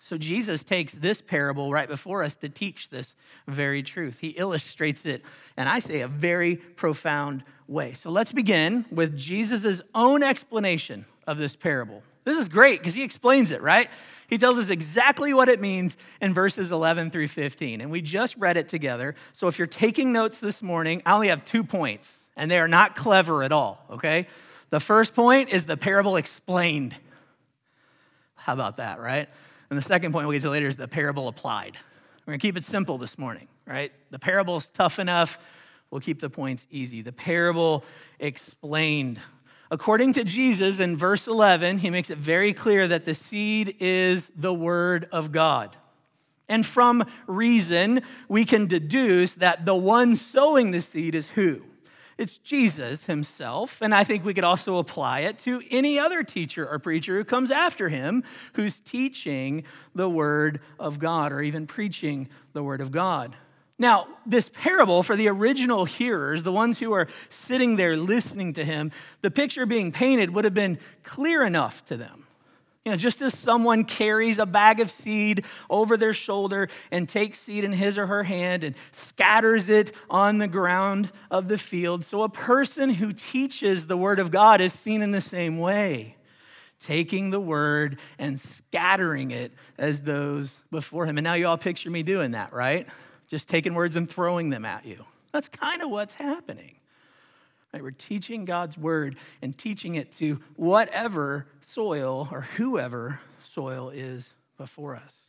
So 0.00 0.16
Jesus 0.16 0.62
takes 0.62 0.92
this 0.92 1.20
parable 1.20 1.72
right 1.72 1.88
before 1.88 2.22
us 2.22 2.36
to 2.36 2.48
teach 2.48 2.90
this 2.90 3.16
very 3.48 3.82
truth. 3.82 4.20
He 4.20 4.28
illustrates 4.28 5.04
it, 5.04 5.24
and 5.56 5.68
I 5.68 5.80
say 5.80 6.00
a 6.00 6.08
very 6.08 6.56
profound 6.56 7.42
way. 7.66 7.92
So 7.92 8.10
let's 8.10 8.30
begin 8.30 8.84
with 8.92 9.16
Jesus' 9.16 9.80
own 9.96 10.22
explanation 10.22 11.06
of 11.26 11.38
this 11.38 11.56
parable 11.56 12.04
This 12.26 12.38
is 12.38 12.48
great 12.48 12.80
because 12.80 12.94
he 12.94 13.04
explains 13.04 13.52
it, 13.52 13.62
right? 13.62 13.88
He 14.26 14.36
tells 14.36 14.58
us 14.58 14.68
exactly 14.68 15.32
what 15.32 15.48
it 15.48 15.60
means 15.60 15.96
in 16.20 16.34
verses 16.34 16.72
11 16.72 17.12
through 17.12 17.28
15. 17.28 17.80
And 17.80 17.88
we 17.88 18.02
just 18.02 18.36
read 18.36 18.56
it 18.56 18.68
together. 18.68 19.14
So 19.32 19.46
if 19.46 19.58
you're 19.58 19.68
taking 19.68 20.12
notes 20.12 20.40
this 20.40 20.60
morning, 20.60 21.02
I 21.06 21.12
only 21.12 21.28
have 21.28 21.44
two 21.44 21.62
points, 21.62 22.22
and 22.36 22.50
they 22.50 22.58
are 22.58 22.66
not 22.66 22.96
clever 22.96 23.44
at 23.44 23.52
all, 23.52 23.80
okay? 23.92 24.26
The 24.70 24.80
first 24.80 25.14
point 25.14 25.50
is 25.50 25.66
the 25.66 25.76
parable 25.76 26.16
explained. 26.16 26.96
How 28.34 28.54
about 28.54 28.78
that, 28.78 28.98
right? 28.98 29.28
And 29.70 29.78
the 29.78 29.82
second 29.82 30.10
point 30.10 30.26
we'll 30.26 30.36
get 30.36 30.42
to 30.42 30.50
later 30.50 30.66
is 30.66 30.74
the 30.74 30.88
parable 30.88 31.28
applied. 31.28 31.76
We're 32.26 32.32
gonna 32.32 32.38
keep 32.38 32.56
it 32.56 32.64
simple 32.64 32.98
this 32.98 33.18
morning, 33.18 33.46
right? 33.68 33.92
The 34.10 34.18
parable 34.18 34.56
is 34.56 34.68
tough 34.68 34.98
enough. 34.98 35.38
We'll 35.92 36.00
keep 36.00 36.18
the 36.20 36.30
points 36.30 36.66
easy. 36.72 37.02
The 37.02 37.12
parable 37.12 37.84
explained. 38.18 39.20
According 39.70 40.12
to 40.14 40.24
Jesus 40.24 40.78
in 40.78 40.96
verse 40.96 41.26
11, 41.26 41.78
he 41.78 41.90
makes 41.90 42.10
it 42.10 42.18
very 42.18 42.52
clear 42.52 42.86
that 42.86 43.04
the 43.04 43.14
seed 43.14 43.76
is 43.80 44.30
the 44.36 44.54
word 44.54 45.08
of 45.10 45.32
God. 45.32 45.76
And 46.48 46.64
from 46.64 47.04
reason, 47.26 48.02
we 48.28 48.44
can 48.44 48.66
deduce 48.66 49.34
that 49.34 49.66
the 49.66 49.74
one 49.74 50.14
sowing 50.14 50.70
the 50.70 50.80
seed 50.80 51.14
is 51.14 51.30
who? 51.30 51.62
It's 52.18 52.38
Jesus 52.38 53.04
himself. 53.04 53.82
And 53.82 53.94
I 53.94 54.04
think 54.04 54.24
we 54.24 54.32
could 54.32 54.44
also 54.44 54.78
apply 54.78 55.20
it 55.20 55.38
to 55.38 55.60
any 55.70 55.98
other 55.98 56.22
teacher 56.22 56.66
or 56.66 56.78
preacher 56.78 57.16
who 57.16 57.24
comes 57.24 57.50
after 57.50 57.88
him 57.88 58.24
who's 58.54 58.78
teaching 58.78 59.64
the 59.94 60.08
word 60.08 60.60
of 60.78 60.98
God 60.98 61.32
or 61.32 61.42
even 61.42 61.66
preaching 61.66 62.28
the 62.52 62.62
word 62.62 62.80
of 62.80 62.90
God. 62.90 63.36
Now, 63.78 64.08
this 64.24 64.48
parable 64.48 65.02
for 65.02 65.16
the 65.16 65.28
original 65.28 65.84
hearers, 65.84 66.42
the 66.42 66.52
ones 66.52 66.78
who 66.78 66.92
are 66.92 67.08
sitting 67.28 67.76
there 67.76 67.96
listening 67.96 68.54
to 68.54 68.64
him, 68.64 68.90
the 69.20 69.30
picture 69.30 69.66
being 69.66 69.92
painted 69.92 70.30
would 70.30 70.44
have 70.44 70.54
been 70.54 70.78
clear 71.02 71.44
enough 71.44 71.84
to 71.86 71.96
them. 71.96 72.26
You 72.86 72.92
know, 72.92 72.96
just 72.96 73.20
as 73.20 73.36
someone 73.36 73.84
carries 73.84 74.38
a 74.38 74.46
bag 74.46 74.78
of 74.78 74.92
seed 74.92 75.44
over 75.68 75.96
their 75.96 76.12
shoulder 76.12 76.68
and 76.92 77.08
takes 77.08 77.40
seed 77.40 77.64
in 77.64 77.72
his 77.72 77.98
or 77.98 78.06
her 78.06 78.22
hand 78.22 78.62
and 78.62 78.76
scatters 78.92 79.68
it 79.68 79.92
on 80.08 80.38
the 80.38 80.46
ground 80.46 81.10
of 81.28 81.48
the 81.48 81.58
field, 81.58 82.04
so 82.04 82.22
a 82.22 82.28
person 82.28 82.90
who 82.90 83.12
teaches 83.12 83.88
the 83.88 83.96
word 83.96 84.20
of 84.20 84.30
God 84.30 84.60
is 84.60 84.72
seen 84.72 85.02
in 85.02 85.10
the 85.10 85.20
same 85.20 85.58
way, 85.58 86.14
taking 86.78 87.30
the 87.30 87.40
word 87.40 87.98
and 88.20 88.38
scattering 88.38 89.32
it 89.32 89.52
as 89.76 90.02
those 90.02 90.60
before 90.70 91.06
him. 91.06 91.18
And 91.18 91.24
now 91.24 91.34
you 91.34 91.48
all 91.48 91.58
picture 91.58 91.90
me 91.90 92.04
doing 92.04 92.30
that, 92.30 92.52
right? 92.52 92.86
Just 93.28 93.48
taking 93.48 93.74
words 93.74 93.96
and 93.96 94.08
throwing 94.08 94.50
them 94.50 94.64
at 94.64 94.84
you. 94.86 95.04
That's 95.32 95.48
kind 95.48 95.82
of 95.82 95.90
what's 95.90 96.14
happening. 96.14 96.76
Right? 97.72 97.82
We're 97.82 97.90
teaching 97.90 98.44
God's 98.44 98.78
word 98.78 99.16
and 99.42 99.56
teaching 99.56 99.96
it 99.96 100.12
to 100.12 100.40
whatever 100.56 101.46
soil 101.62 102.28
or 102.30 102.42
whoever 102.42 103.20
soil 103.42 103.90
is 103.90 104.32
before 104.56 104.96
us. 104.96 105.26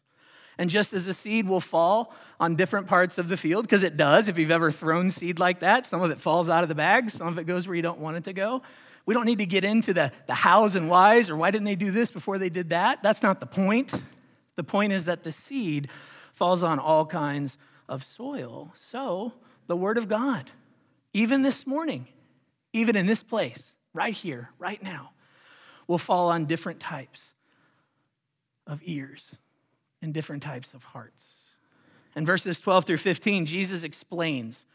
And 0.58 0.70
just 0.70 0.94
as 0.94 1.08
a 1.08 1.14
seed 1.14 1.48
will 1.48 1.60
fall 1.60 2.16
on 2.40 2.56
different 2.56 2.88
parts 2.88 3.18
of 3.18 3.28
the 3.28 3.38
field, 3.38 3.66
because 3.66 3.84
it 3.84 3.96
does, 3.96 4.28
if 4.28 4.40
you've 4.40 4.52
ever 4.52 4.72
thrown 4.72 5.12
seed 5.12 5.40
like 5.40 5.60
that, 5.60 5.86
some 5.86 6.02
of 6.02 6.10
it 6.10 6.20
falls 6.20 6.50
out 6.50 6.64
of 6.64 6.70
the 6.70 6.76
bag, 6.76 7.10
some 7.10 7.28
of 7.28 7.38
it 7.38 7.44
goes 7.44 7.68
where 7.68 7.76
you 7.76 7.82
don't 7.82 8.00
want 8.00 8.18
it 8.18 8.24
to 8.24 8.34
go. 8.34 8.64
We 9.06 9.14
don't 9.14 9.26
need 9.26 9.38
to 9.38 9.46
get 9.46 9.64
into 9.64 9.94
the, 9.94 10.12
the 10.26 10.34
hows 10.34 10.76
and 10.76 10.90
whys 10.90 11.30
or 11.30 11.38
why 11.38 11.52
didn't 11.52 11.66
they 11.66 11.76
do 11.76 11.92
this 11.92 12.12
before 12.12 12.38
they 12.38 12.50
did 12.50 12.72
that. 12.72 13.04
That's 13.04 13.22
not 13.22 13.40
the 13.40 13.46
point. 13.46 13.94
The 14.56 14.64
point 14.64 14.94
is 14.94 15.06
that 15.06 15.24
the 15.24 15.32
seed 15.32 15.90
falls 16.34 16.64
on 16.64 16.80
all 16.80 17.06
kinds 17.06 17.58
of 17.88 18.04
soil. 18.04 18.72
So, 18.76 19.34
the 19.68 19.76
Word 19.76 19.98
of 19.98 20.08
God, 20.08 20.52
even 21.14 21.42
this 21.42 21.68
morning, 21.68 22.08
even 22.74 22.96
in 22.96 23.06
this 23.06 23.24
place, 23.24 23.76
right 23.94 24.14
here, 24.14 24.50
right 24.60 24.82
now, 24.82 25.12
will 25.88 25.98
fall 25.98 26.30
on 26.30 26.46
different 26.46 26.80
types 26.80 27.32
of 28.66 28.82
ears 28.84 29.38
and 30.02 30.14
different 30.14 30.44
types 30.44 30.74
of 30.74 30.84
hearts. 30.84 31.48
In 32.16 32.26
verses 32.26 32.60
12 32.60 32.86
through 32.86 32.98
15, 32.98 33.46
Jesus 33.46 33.84
explains 33.84 34.66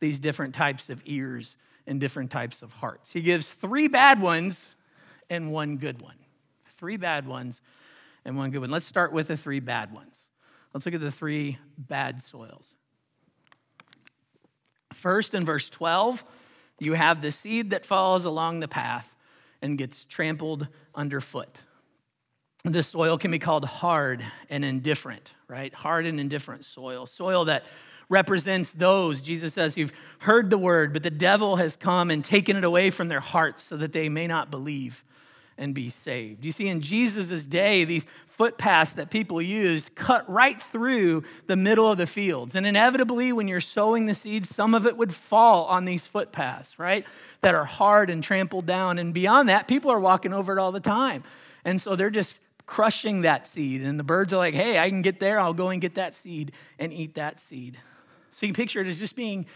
these 0.00 0.18
different 0.18 0.54
types 0.54 0.90
of 0.90 1.02
ears 1.04 1.56
and 1.86 2.00
different 2.00 2.30
types 2.30 2.62
of 2.62 2.72
hearts. 2.72 3.12
He 3.12 3.20
gives 3.20 3.50
three 3.50 3.88
bad 3.88 4.20
ones 4.20 4.76
and 5.30 5.52
one 5.52 5.76
good 5.76 6.02
one. 6.02 6.16
Three 6.66 6.96
bad 6.96 7.26
ones 7.26 7.60
and 8.24 8.36
one 8.36 8.50
good 8.50 8.60
one. 8.60 8.70
Let's 8.70 8.86
start 8.86 9.12
with 9.12 9.28
the 9.28 9.36
three 9.36 9.60
bad 9.60 9.92
ones. 9.92 10.21
Let's 10.72 10.86
look 10.86 10.94
at 10.94 11.00
the 11.00 11.10
three 11.10 11.58
bad 11.76 12.20
soils. 12.20 12.74
First, 14.92 15.34
in 15.34 15.44
verse 15.44 15.68
12, 15.68 16.24
you 16.78 16.94
have 16.94 17.22
the 17.22 17.30
seed 17.30 17.70
that 17.70 17.84
falls 17.84 18.24
along 18.24 18.60
the 18.60 18.68
path 18.68 19.14
and 19.60 19.78
gets 19.78 20.04
trampled 20.04 20.68
underfoot. 20.94 21.60
This 22.64 22.88
soil 22.88 23.18
can 23.18 23.30
be 23.30 23.38
called 23.38 23.64
hard 23.64 24.24
and 24.48 24.64
indifferent, 24.64 25.34
right? 25.48 25.74
Hard 25.74 26.06
and 26.06 26.20
indifferent 26.20 26.64
soil. 26.64 27.06
Soil 27.06 27.44
that 27.46 27.66
represents 28.08 28.72
those, 28.72 29.22
Jesus 29.22 29.54
says, 29.54 29.74
who've 29.74 29.92
heard 30.20 30.50
the 30.50 30.58
word, 30.58 30.92
but 30.92 31.02
the 31.02 31.10
devil 31.10 31.56
has 31.56 31.76
come 31.76 32.10
and 32.10 32.24
taken 32.24 32.56
it 32.56 32.64
away 32.64 32.90
from 32.90 33.08
their 33.08 33.20
hearts 33.20 33.64
so 33.64 33.76
that 33.76 33.92
they 33.92 34.08
may 34.08 34.26
not 34.26 34.50
believe 34.50 35.04
and 35.62 35.76
be 35.76 35.88
saved. 35.88 36.44
You 36.44 36.50
see, 36.50 36.66
in 36.66 36.80
Jesus' 36.80 37.46
day, 37.46 37.84
these 37.84 38.04
footpaths 38.26 38.94
that 38.94 39.10
people 39.10 39.40
used 39.40 39.94
cut 39.94 40.28
right 40.28 40.60
through 40.60 41.22
the 41.46 41.54
middle 41.54 41.88
of 41.88 41.98
the 41.98 42.06
fields. 42.06 42.56
And 42.56 42.66
inevitably, 42.66 43.32
when 43.32 43.46
you're 43.46 43.60
sowing 43.60 44.06
the 44.06 44.14
seeds, 44.14 44.52
some 44.52 44.74
of 44.74 44.86
it 44.86 44.96
would 44.96 45.14
fall 45.14 45.66
on 45.66 45.84
these 45.84 46.04
footpaths, 46.04 46.80
right? 46.80 47.06
That 47.42 47.54
are 47.54 47.64
hard 47.64 48.10
and 48.10 48.24
trampled 48.24 48.66
down. 48.66 48.98
And 48.98 49.14
beyond 49.14 49.48
that, 49.50 49.68
people 49.68 49.92
are 49.92 50.00
walking 50.00 50.32
over 50.32 50.52
it 50.52 50.60
all 50.60 50.72
the 50.72 50.80
time. 50.80 51.22
And 51.64 51.80
so 51.80 51.94
they're 51.94 52.10
just 52.10 52.40
crushing 52.66 53.22
that 53.22 53.46
seed. 53.46 53.82
And 53.82 54.00
the 54.00 54.04
birds 54.04 54.32
are 54.32 54.38
like, 54.38 54.54
hey, 54.54 54.80
I 54.80 54.88
can 54.88 55.02
get 55.02 55.20
there. 55.20 55.38
I'll 55.38 55.54
go 55.54 55.68
and 55.68 55.80
get 55.80 55.94
that 55.94 56.16
seed 56.16 56.50
and 56.80 56.92
eat 56.92 57.14
that 57.14 57.38
seed. 57.38 57.78
So 58.32 58.46
you 58.46 58.52
can 58.52 58.60
picture 58.60 58.80
it 58.80 58.88
as 58.88 58.98
just 58.98 59.14
being 59.14 59.46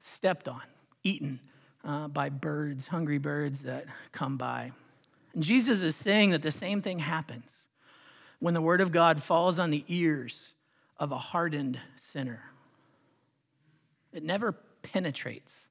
stepped 0.00 0.48
on, 0.48 0.62
eaten 1.04 1.38
uh, 1.84 2.08
by 2.08 2.30
birds, 2.30 2.88
hungry 2.88 3.18
birds 3.18 3.62
that 3.62 3.86
come 4.10 4.36
by. 4.36 4.72
And 5.34 5.42
Jesus 5.42 5.82
is 5.82 5.96
saying 5.96 6.30
that 6.30 6.42
the 6.42 6.50
same 6.50 6.82
thing 6.82 6.98
happens 6.98 7.66
when 8.38 8.54
the 8.54 8.60
word 8.60 8.80
of 8.80 8.92
God 8.92 9.22
falls 9.22 9.58
on 9.58 9.70
the 9.70 9.84
ears 9.88 10.54
of 10.98 11.12
a 11.12 11.18
hardened 11.18 11.78
sinner. 11.96 12.42
It 14.12 14.22
never 14.22 14.52
penetrates 14.82 15.68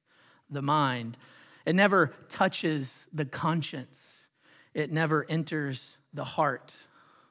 the 0.50 0.62
mind, 0.62 1.16
it 1.64 1.74
never 1.74 2.12
touches 2.28 3.06
the 3.12 3.24
conscience, 3.24 4.26
it 4.74 4.90
never 4.90 5.24
enters 5.28 5.96
the 6.12 6.24
heart. 6.24 6.74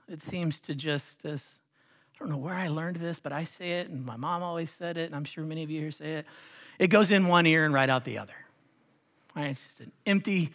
It 0.07 0.21
seems 0.21 0.59
to 0.61 0.75
just, 0.75 1.25
as 1.25 1.59
I 2.15 2.19
don't 2.19 2.29
know 2.29 2.38
where 2.38 2.53
I 2.53 2.67
learned 2.67 2.97
this, 2.97 3.19
but 3.19 3.31
I 3.31 3.43
say 3.43 3.79
it, 3.79 3.89
and 3.89 4.05
my 4.05 4.17
mom 4.17 4.43
always 4.43 4.69
said 4.69 4.97
it, 4.97 5.05
and 5.05 5.15
I'm 5.15 5.23
sure 5.23 5.43
many 5.43 5.63
of 5.63 5.69
you 5.69 5.81
here 5.81 5.91
say 5.91 6.13
it. 6.15 6.25
It 6.79 6.88
goes 6.88 7.11
in 7.11 7.27
one 7.27 7.45
ear 7.45 7.65
and 7.65 7.73
right 7.73 7.89
out 7.89 8.05
the 8.05 8.17
other. 8.17 8.33
It's 9.35 9.65
just 9.65 9.81
an 9.81 9.91
empty 10.05 10.51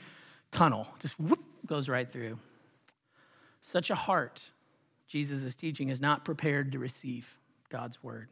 tunnel, 0.50 0.88
just 1.00 1.18
whoop, 1.18 1.42
goes 1.66 1.88
right 1.88 2.10
through. 2.10 2.38
Such 3.60 3.90
a 3.90 3.94
heart, 3.94 4.50
Jesus 5.08 5.42
is 5.42 5.56
teaching, 5.56 5.88
is 5.88 6.00
not 6.00 6.24
prepared 6.24 6.72
to 6.72 6.78
receive 6.78 7.36
God's 7.68 8.02
word. 8.02 8.28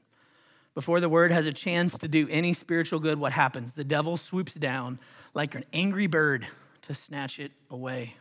Before 0.75 1.01
the 1.01 1.09
word 1.09 1.31
has 1.31 1.47
a 1.47 1.53
chance 1.53 1.97
to 1.99 2.09
do 2.09 2.29
any 2.31 2.53
spiritual 2.53 2.99
good, 2.99 3.19
what 3.19 3.33
happens? 3.33 3.75
The 3.75 3.85
devil 3.85 4.17
swoops 4.17 4.55
down 4.55 4.99
like 5.33 5.55
an 5.55 5.65
angry 5.73 6.09
bird 6.09 6.47
to 6.83 6.95
snatch 6.95 7.39
it 7.39 7.53
away. 7.71 8.17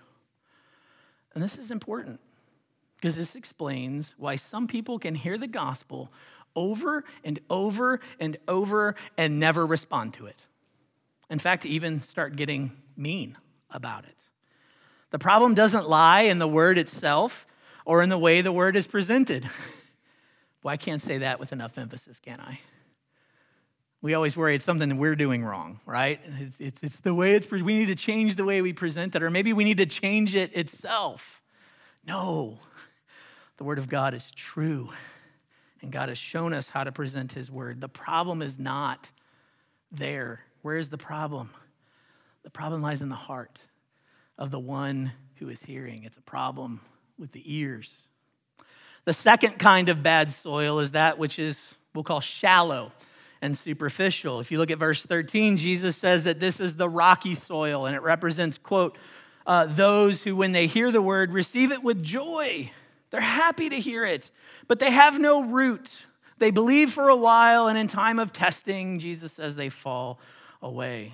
And 1.34 1.43
this 1.43 1.58
is 1.58 1.72
important 1.72 2.20
because 2.96 3.15
this 3.15 3.36
explains 3.36 4.13
why 4.17 4.36
some 4.36 4.67
people 4.67 5.00
can 5.00 5.15
hear 5.15 5.38
the 5.38 5.48
gospel 5.48 6.12
over 6.55 7.03
and 7.24 7.39
over 7.50 8.00
and 8.20 8.38
over 8.48 8.96
and 9.17 9.39
never 9.39 9.65
respond 9.65 10.13
to 10.13 10.27
it. 10.27 10.46
In 11.29 11.39
fact, 11.39 11.65
even 11.65 12.03
start 12.03 12.36
getting 12.36 12.72
mean 12.96 13.36
about 13.72 14.05
it. 14.05 14.29
The 15.13 15.20
problem 15.20 15.53
doesn't 15.53 15.88
lie 15.88 16.22
in 16.22 16.39
the 16.39 16.48
word 16.48 16.79
itself 16.79 17.46
or 17.86 18.01
in 18.01 18.10
the 18.10 18.17
way 18.17 18.41
the 18.41 18.51
word 18.51 18.75
is 18.75 18.88
presented. 18.88 19.48
well, 20.63 20.74
I 20.74 20.77
can't 20.77 21.03
say 21.03 21.20
that 21.20 21.39
with 21.39 21.53
enough 21.53 21.77
emphasis, 21.77 22.20
can 22.20 22.39
I? 22.39 22.60
We 24.01 24.15
always 24.15 24.36
worry 24.36 24.55
it's 24.55 24.65
something 24.65 24.98
we're 24.98 25.15
doing 25.15 25.46
wrong, 25.46 25.79
right? 25.86 26.20
It's, 26.39 26.60
it's, 26.60 26.82
it's 26.82 27.00
the 27.01 27.13
way 27.13 27.36
it's, 27.36 27.50
we 27.51 27.62
need 27.62 27.89
to 27.89 27.96
change 27.96 28.38
the 28.38 28.43
way 28.43 28.63
we 28.63 28.74
present 28.74 29.15
it, 29.15 29.22
or 29.22 29.29
maybe 29.29 29.53
we 29.53 29.63
need 29.63 29.77
to 29.77 29.86
change 29.86 30.34
it 30.34 30.51
itself. 30.58 31.43
No, 32.03 32.58
the 33.58 33.65
word 33.65 33.77
of 33.77 33.89
God 33.89 34.15
is 34.15 34.32
true, 34.32 34.89
and 35.84 35.91
God 35.91 36.10
has 36.10 36.17
shown 36.17 36.55
us 36.55 36.70
how 36.70 36.84
to 36.84 36.91
present 36.91 37.34
his 37.34 37.51
word. 37.51 37.82
The 37.82 37.88
problem 37.88 38.41
is 38.41 38.58
not 38.58 39.12
there. 39.91 40.39
Where 40.63 40.77
is 40.77 40.89
the 40.89 40.98
problem? 40.98 41.51
The 42.41 42.50
problem 42.50 42.82
lies 42.82 43.03
in 43.03 43.10
the 43.10 43.15
heart 43.15 43.67
of 44.38 44.52
the 44.52 44.60
one 44.60 45.12
who 45.36 45.50
is 45.50 45.63
hearing. 45.63 46.04
It's 46.04 46.18
a 46.18 46.22
problem 46.22 46.82
with 47.18 47.32
the 47.32 47.44
ears. 47.46 48.08
The 49.06 49.13
second 49.13 49.60
kind 49.60 49.90
of 49.90 50.02
bad 50.02 50.32
soil 50.32 50.80
is 50.80 50.92
that 50.92 51.18
which 51.18 51.38
is, 51.40 51.75
we'll 51.94 52.04
call 52.04 52.22
shallow 52.22 52.92
and 53.42 53.58
superficial. 53.58 54.40
If 54.40 54.52
you 54.52 54.58
look 54.58 54.72
at 54.72 54.78
verse 54.78 55.06
13, 55.06 55.58
Jesus 55.58 55.98
says 55.98 56.24
that 56.24 56.40
this 56.40 56.60
is 56.60 56.78
the 56.78 56.88
rocky 56.88 57.36
soil 57.36 57.86
and 57.86 57.96
it 57.96 58.02
represents, 58.02 58.58
quote, 58.58 58.98
uh, 59.46 59.66
those 59.66 60.24
who, 60.24 60.36
when 60.36 60.54
they 60.54 60.68
hear 60.68 60.92
the 60.92 61.02
word, 61.02 61.34
receive 61.34 61.72
it 61.72 61.84
with 61.84 62.02
joy. 62.02 62.72
They're 63.10 63.20
happy 63.20 63.68
to 63.70 63.80
hear 63.80 64.06
it, 64.06 64.32
but 64.68 64.80
they 64.80 64.92
have 64.92 65.20
no 65.20 65.44
root. 65.44 66.06
They 66.38 66.52
believe 66.52 66.92
for 66.92 67.10
a 67.10 67.16
while, 67.16 67.68
and 67.68 67.78
in 67.78 67.88
time 67.88 68.20
of 68.20 68.32
testing, 68.32 69.00
Jesus 69.00 69.34
says 69.34 69.56
they 69.56 69.70
fall 69.70 70.20
away. 70.62 71.13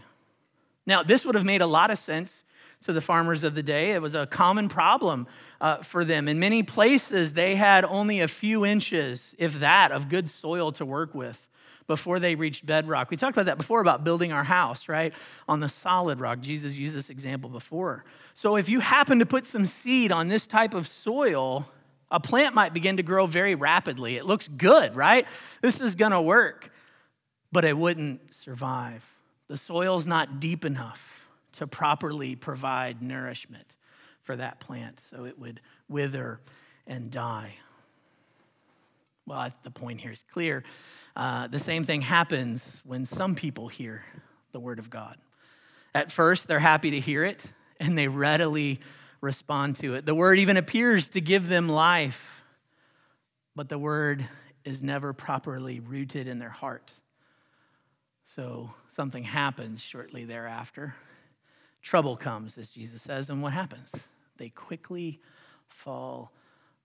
Now, 0.85 1.03
this 1.03 1.25
would 1.25 1.35
have 1.35 1.45
made 1.45 1.61
a 1.61 1.67
lot 1.67 1.91
of 1.91 1.97
sense 1.97 2.43
to 2.83 2.93
the 2.93 3.01
farmers 3.01 3.43
of 3.43 3.55
the 3.55 3.63
day. 3.63 3.91
It 3.91 4.01
was 4.01 4.15
a 4.15 4.25
common 4.25 4.69
problem 4.69 5.27
uh, 5.59 5.77
for 5.77 6.05
them. 6.05 6.27
In 6.27 6.39
many 6.39 6.63
places, 6.63 7.33
they 7.33 7.55
had 7.55 7.83
only 7.83 8.21
a 8.21 8.27
few 8.27 8.65
inches, 8.65 9.35
if 9.37 9.59
that, 9.59 9.91
of 9.91 10.09
good 10.09 10.29
soil 10.29 10.71
to 10.73 10.85
work 10.85 11.13
with 11.13 11.45
before 11.87 12.19
they 12.19 12.35
reached 12.35 12.65
bedrock. 12.65 13.09
We 13.09 13.17
talked 13.17 13.35
about 13.35 13.47
that 13.47 13.57
before 13.57 13.81
about 13.81 14.03
building 14.03 14.31
our 14.31 14.43
house, 14.43 14.87
right? 14.87 15.13
On 15.47 15.59
the 15.59 15.67
solid 15.67 16.19
rock. 16.19 16.39
Jesus 16.39 16.77
used 16.77 16.95
this 16.95 17.09
example 17.09 17.49
before. 17.49 18.05
So 18.35 18.55
if 18.55 18.69
you 18.69 18.79
happen 18.79 19.19
to 19.19 19.25
put 19.25 19.47
some 19.47 19.65
seed 19.65 20.11
on 20.11 20.27
this 20.27 20.45
type 20.45 20.73
of 20.75 20.87
soil, 20.87 21.67
a 22.11 22.19
plant 22.19 22.53
might 22.53 22.73
begin 22.73 22.97
to 22.97 23.03
grow 23.03 23.25
very 23.25 23.55
rapidly. 23.55 24.15
It 24.17 24.25
looks 24.25 24.47
good, 24.47 24.95
right? 24.95 25.27
This 25.61 25.81
is 25.81 25.95
going 25.95 26.11
to 26.11 26.21
work, 26.21 26.71
but 27.51 27.65
it 27.65 27.75
wouldn't 27.75 28.33
survive. 28.33 29.03
The 29.47 29.57
soil's 29.57 30.05
not 30.07 30.39
deep 30.39 30.63
enough 30.63 31.18
to 31.53 31.67
properly 31.67 32.35
provide 32.35 33.01
nourishment 33.01 33.75
for 34.21 34.35
that 34.35 34.59
plant, 34.59 34.99
so 34.99 35.25
it 35.25 35.39
would 35.39 35.61
wither 35.87 36.39
and 36.85 37.09
die. 37.09 37.55
Well, 39.25 39.49
the 39.63 39.71
point 39.71 40.01
here 40.01 40.11
is 40.11 40.23
clear. 40.31 40.63
Uh, 41.15 41.47
the 41.47 41.59
same 41.59 41.83
thing 41.83 42.01
happens 42.01 42.81
when 42.85 43.05
some 43.05 43.35
people 43.35 43.67
hear 43.67 44.03
the 44.51 44.59
word 44.59 44.79
of 44.79 44.89
God. 44.89 45.17
At 45.93 46.11
first, 46.11 46.47
they're 46.47 46.59
happy 46.59 46.91
to 46.91 46.99
hear 46.99 47.23
it 47.23 47.51
and 47.79 47.97
they 47.97 48.07
readily 48.07 48.79
respond 49.21 49.75
to 49.77 49.95
it. 49.95 50.05
The 50.05 50.15
word 50.15 50.39
even 50.39 50.57
appears 50.57 51.11
to 51.11 51.21
give 51.21 51.47
them 51.47 51.69
life, 51.69 52.43
but 53.55 53.69
the 53.69 53.77
word 53.77 54.25
is 54.63 54.81
never 54.81 55.13
properly 55.13 55.79
rooted 55.79 56.27
in 56.27 56.39
their 56.39 56.49
heart. 56.49 56.91
So 58.25 58.71
something 58.89 59.23
happens 59.23 59.81
shortly 59.81 60.25
thereafter. 60.25 60.95
Trouble 61.81 62.15
comes, 62.15 62.57
as 62.57 62.69
Jesus 62.69 63.01
says, 63.01 63.29
and 63.29 63.41
what 63.41 63.53
happens? 63.53 64.07
They 64.37 64.49
quickly 64.49 65.19
fall 65.67 66.31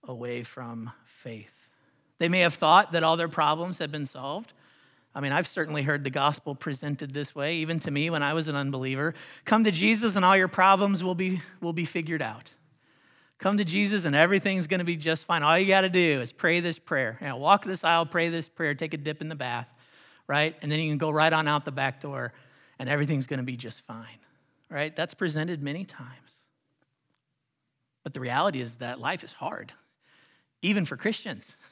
away 0.03 0.43
from 0.43 0.91
faith. 1.03 1.69
They 2.17 2.29
may 2.29 2.39
have 2.39 2.53
thought 2.53 2.93
that 2.93 3.03
all 3.03 3.17
their 3.17 3.27
problems 3.27 3.77
had 3.77 3.91
been 3.91 4.05
solved. 4.05 4.53
I 5.13 5.21
mean, 5.21 5.31
I've 5.31 5.47
certainly 5.47 5.83
heard 5.83 6.03
the 6.03 6.09
gospel 6.09 6.55
presented 6.55 7.11
this 7.11 7.33
way, 7.33 7.57
even 7.57 7.79
to 7.79 7.91
me 7.91 8.09
when 8.09 8.21
I 8.21 8.33
was 8.33 8.47
an 8.47 8.55
unbeliever. 8.55 9.13
Come 9.45 9.63
to 9.63 9.71
Jesus 9.71 10.15
and 10.15 10.25
all 10.25 10.35
your 10.35 10.49
problems 10.49 11.03
will 11.03 11.15
be, 11.15 11.41
will 11.61 11.73
be 11.73 11.85
figured 11.85 12.21
out. 12.21 12.51
Come 13.37 13.57
to 13.57 13.65
Jesus 13.65 14.05
and 14.05 14.15
everything's 14.15 14.67
going 14.67 14.79
to 14.79 14.85
be 14.85 14.97
just 14.97 15.25
fine. 15.25 15.43
All 15.43 15.57
you 15.57 15.67
got 15.67 15.81
to 15.81 15.89
do 15.89 16.21
is 16.21 16.31
pray 16.31 16.59
this 16.59 16.79
prayer. 16.79 17.17
You 17.21 17.27
know, 17.27 17.37
walk 17.37 17.63
this 17.63 17.83
aisle, 17.83 18.05
pray 18.05 18.29
this 18.29 18.49
prayer, 18.49 18.73
take 18.75 18.93
a 18.93 18.97
dip 18.97 19.21
in 19.21 19.29
the 19.29 19.35
bath, 19.35 19.77
right? 20.27 20.55
And 20.61 20.71
then 20.71 20.79
you 20.79 20.89
can 20.89 20.97
go 20.97 21.09
right 21.09 21.31
on 21.31 21.47
out 21.47 21.65
the 21.65 21.71
back 21.71 22.01
door 22.01 22.33
and 22.79 22.89
everything's 22.89 23.27
going 23.27 23.39
to 23.39 23.43
be 23.43 23.57
just 23.57 23.81
fine, 23.85 24.19
right? 24.69 24.95
That's 24.95 25.13
presented 25.13 25.61
many 25.61 25.85
times. 25.85 26.09
But 28.03 28.13
the 28.13 28.19
reality 28.19 28.61
is 28.61 28.77
that 28.77 28.99
life 28.99 29.23
is 29.23 29.33
hard, 29.33 29.73
even 30.61 30.85
for 30.85 30.97
Christians. 30.97 31.55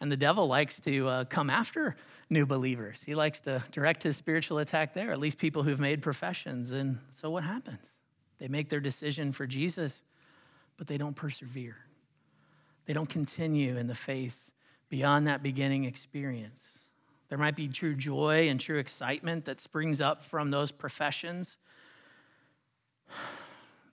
And 0.00 0.12
the 0.12 0.16
devil 0.16 0.46
likes 0.46 0.78
to 0.82 1.08
uh, 1.08 1.24
come 1.24 1.50
after 1.50 1.96
new 2.30 2.46
believers. 2.46 3.02
He 3.02 3.16
likes 3.16 3.40
to 3.40 3.62
direct 3.72 4.02
his 4.02 4.16
spiritual 4.16 4.58
attack 4.58 4.94
there, 4.94 5.10
at 5.10 5.18
least 5.18 5.38
people 5.38 5.64
who've 5.64 5.80
made 5.80 6.02
professions. 6.02 6.70
And 6.70 7.00
so 7.10 7.30
what 7.30 7.42
happens? 7.42 7.96
They 8.38 8.48
make 8.48 8.68
their 8.68 8.80
decision 8.80 9.32
for 9.32 9.46
Jesus, 9.46 10.02
but 10.76 10.86
they 10.86 10.98
don't 10.98 11.16
persevere. 11.16 11.76
They 12.86 12.92
don't 12.92 13.08
continue 13.08 13.76
in 13.76 13.86
the 13.86 13.94
faith 13.94 14.50
beyond 14.88 15.26
that 15.26 15.42
beginning 15.42 15.84
experience. 15.84 16.78
There 17.28 17.38
might 17.38 17.56
be 17.56 17.68
true 17.68 17.94
joy 17.94 18.48
and 18.48 18.58
true 18.58 18.78
excitement 18.78 19.44
that 19.44 19.60
springs 19.60 20.00
up 20.00 20.22
from 20.22 20.50
those 20.50 20.70
professions. 20.70 21.58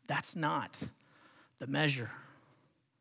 That's 0.08 0.36
not 0.36 0.76
the 1.60 1.68
measure. 1.68 2.12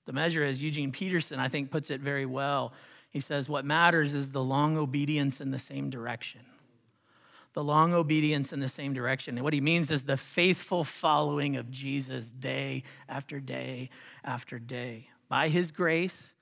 The 0.06 0.12
measure, 0.12 0.44
as 0.44 0.62
Eugene 0.62 0.92
Peterson, 0.92 1.40
I 1.40 1.48
think, 1.48 1.70
puts 1.70 1.90
it 1.90 2.00
very 2.00 2.26
well, 2.26 2.72
he 3.10 3.20
says, 3.20 3.48
What 3.48 3.64
matters 3.64 4.12
is 4.14 4.30
the 4.30 4.42
long 4.42 4.76
obedience 4.76 5.40
in 5.40 5.50
the 5.50 5.58
same 5.58 5.90
direction. 5.90 6.40
The 7.52 7.64
long 7.64 7.94
obedience 7.94 8.52
in 8.52 8.60
the 8.60 8.68
same 8.68 8.92
direction. 8.92 9.36
And 9.36 9.44
what 9.44 9.52
he 9.52 9.60
means 9.60 9.90
is 9.90 10.04
the 10.04 10.16
faithful 10.16 10.82
following 10.82 11.56
of 11.56 11.70
Jesus 11.70 12.30
day 12.30 12.82
after 13.08 13.38
day 13.38 13.90
after 14.24 14.58
day. 14.58 15.08
By 15.28 15.48
his 15.48 15.70
grace 15.70 16.34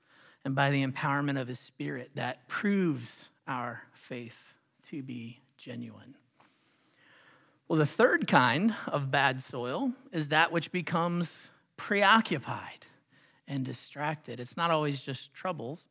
and 0.43 0.55
by 0.55 0.71
the 0.71 0.85
empowerment 0.85 1.39
of 1.39 1.47
his 1.47 1.59
spirit, 1.59 2.11
that 2.15 2.47
proves 2.47 3.29
our 3.47 3.83
faith 3.93 4.55
to 4.87 5.03
be 5.03 5.39
genuine. 5.57 6.15
Well, 7.73 7.79
the 7.79 7.87
third 7.87 8.27
kind 8.27 8.75
of 8.85 9.09
bad 9.09 9.41
soil 9.41 9.93
is 10.11 10.27
that 10.27 10.51
which 10.51 10.71
becomes 10.71 11.47
preoccupied 11.75 12.85
and 13.47 13.65
distracted. 13.65 14.39
It's 14.39 14.55
not 14.55 14.69
always 14.69 15.01
just 15.01 15.33
troubles, 15.33 15.87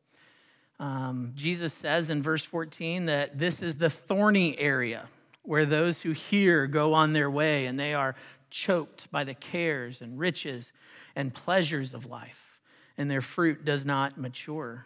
um, 0.79 1.33
Jesus 1.35 1.73
says 1.73 2.09
in 2.09 2.21
verse 2.21 2.45
14 2.45 3.07
that 3.07 3.37
this 3.37 3.61
is 3.61 3.79
the 3.79 3.89
thorny 3.89 4.57
area 4.57 5.09
where 5.41 5.65
those 5.65 5.99
who 5.99 6.13
hear 6.13 6.67
go 6.67 6.93
on 6.93 7.11
their 7.11 7.29
way 7.29 7.65
and 7.65 7.77
they 7.77 7.93
are 7.93 8.15
choked 8.49 9.11
by 9.11 9.25
the 9.25 9.33
cares 9.33 10.01
and 10.01 10.17
riches 10.17 10.71
and 11.17 11.33
pleasures 11.33 11.93
of 11.93 12.05
life, 12.05 12.61
and 12.97 13.11
their 13.11 13.19
fruit 13.19 13.65
does 13.65 13.85
not 13.85 14.17
mature. 14.17 14.85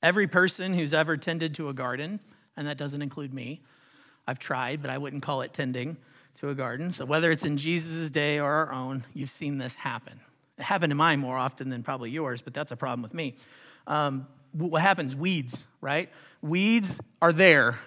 Every 0.00 0.28
person 0.28 0.74
who's 0.74 0.94
ever 0.94 1.16
tended 1.16 1.56
to 1.56 1.68
a 1.68 1.74
garden, 1.74 2.20
and 2.56 2.68
that 2.68 2.78
doesn't 2.78 3.02
include 3.02 3.34
me, 3.34 3.62
I've 4.30 4.38
tried, 4.38 4.80
but 4.80 4.90
I 4.90 4.98
wouldn't 4.98 5.22
call 5.22 5.42
it 5.42 5.52
tending 5.52 5.96
to 6.38 6.50
a 6.50 6.54
garden. 6.54 6.92
So 6.92 7.04
whether 7.04 7.32
it's 7.32 7.44
in 7.44 7.56
Jesus' 7.56 8.10
day 8.10 8.38
or 8.38 8.50
our 8.50 8.72
own, 8.72 9.04
you've 9.12 9.28
seen 9.30 9.58
this 9.58 9.74
happen. 9.74 10.20
It 10.56 10.62
happened 10.62 10.92
to 10.92 10.94
mine 10.94 11.18
more 11.18 11.36
often 11.36 11.68
than 11.68 11.82
probably 11.82 12.10
yours, 12.10 12.40
but 12.40 12.54
that's 12.54 12.70
a 12.70 12.76
problem 12.76 13.02
with 13.02 13.12
me. 13.12 13.34
Um, 13.88 14.28
what 14.52 14.82
happens? 14.82 15.16
Weeds, 15.16 15.66
right? 15.80 16.10
Weeds 16.42 17.00
are 17.20 17.32
there. 17.32 17.78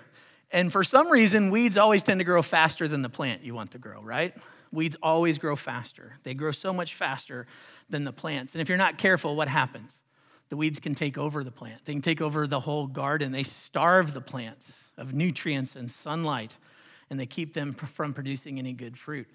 And 0.52 0.72
for 0.72 0.84
some 0.84 1.10
reason, 1.10 1.50
weeds 1.50 1.78
always 1.78 2.04
tend 2.04 2.20
to 2.20 2.26
grow 2.26 2.42
faster 2.42 2.88
than 2.90 3.02
the 3.02 3.10
plant 3.10 3.44
you 3.44 3.56
want 3.56 3.72
to 3.72 3.78
grow, 3.78 4.02
right? 4.02 4.36
Weeds 4.72 4.98
always 5.02 5.38
grow 5.38 5.56
faster. 5.56 6.18
They 6.24 6.34
grow 6.34 6.52
so 6.52 6.74
much 6.74 6.96
faster 6.96 7.48
than 7.90 8.04
the 8.04 8.14
plants. 8.14 8.54
And 8.54 8.62
if 8.62 8.68
you're 8.68 8.78
not 8.78 8.98
careful, 8.98 9.36
what 9.38 9.48
happens? 9.48 10.04
The 10.54 10.58
weeds 10.58 10.80
can 10.80 10.94
take 10.94 11.18
over 11.18 11.44
the 11.44 11.50
plant. 11.50 11.84
They 11.84 11.94
can 11.94 12.04
take 12.04 12.22
over 12.22 12.46
the 12.46 12.60
whole 12.60 12.86
garden. 12.86 13.32
They 13.32 13.42
starve 13.42 14.13
the 14.13 14.22
plants 14.22 14.92
of 15.00 15.12
nutrients 15.12 15.76
and 15.76 15.89
sunlight, 15.89 16.56
and 17.10 17.20
they 17.20 17.26
keep 17.26 17.56
them 17.56 17.74
from 17.74 18.13
producing 18.13 18.60
any 18.60 18.72
good 18.72 18.96
fruit. 18.96 19.26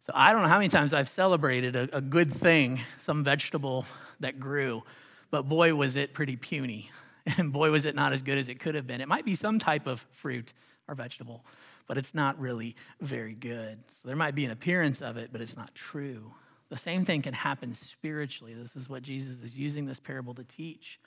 So 0.00 0.12
I 0.14 0.34
don't 0.34 0.42
know 0.42 0.48
how 0.48 0.58
many 0.58 0.68
times 0.68 0.92
I've 0.92 1.08
celebrated 1.08 1.76
a, 1.76 1.96
a 1.96 2.02
good 2.02 2.30
thing, 2.30 2.82
some 2.98 3.24
vegetable 3.24 3.86
that 4.20 4.38
grew, 4.38 4.82
but 5.30 5.48
boy, 5.48 5.74
was 5.74 5.96
it 5.96 6.12
pretty 6.12 6.36
puny. 6.36 6.90
And 7.38 7.54
boy, 7.54 7.70
was 7.70 7.86
it 7.86 7.94
not 7.94 8.12
as 8.12 8.20
good 8.20 8.36
as 8.36 8.50
it 8.50 8.60
could 8.60 8.74
have 8.74 8.86
been. 8.86 9.00
It 9.00 9.08
might 9.08 9.24
be 9.24 9.34
some 9.34 9.58
type 9.58 9.86
of 9.86 10.04
fruit 10.12 10.52
or 10.88 10.94
vegetable, 10.94 11.42
but 11.86 11.96
it's 11.96 12.12
not 12.12 12.38
really 12.38 12.76
very 13.00 13.34
good. 13.34 13.78
So 13.88 14.08
there 14.08 14.16
might 14.16 14.34
be 14.34 14.44
an 14.44 14.50
appearance 14.50 15.00
of 15.00 15.16
it, 15.16 15.30
but 15.32 15.40
it's 15.40 15.56
not 15.56 15.74
true. 15.74 16.34
The 16.70 16.76
same 16.76 17.04
thing 17.04 17.22
can 17.22 17.34
happen 17.34 17.74
spiritually. 17.74 18.54
This 18.54 18.76
is 18.76 18.88
what 18.88 19.02
Jesus 19.02 19.42
is 19.42 19.58
using 19.58 19.86
this 19.86 20.00
parable 20.00 20.34
to 20.34 20.44
teach. 20.44 20.98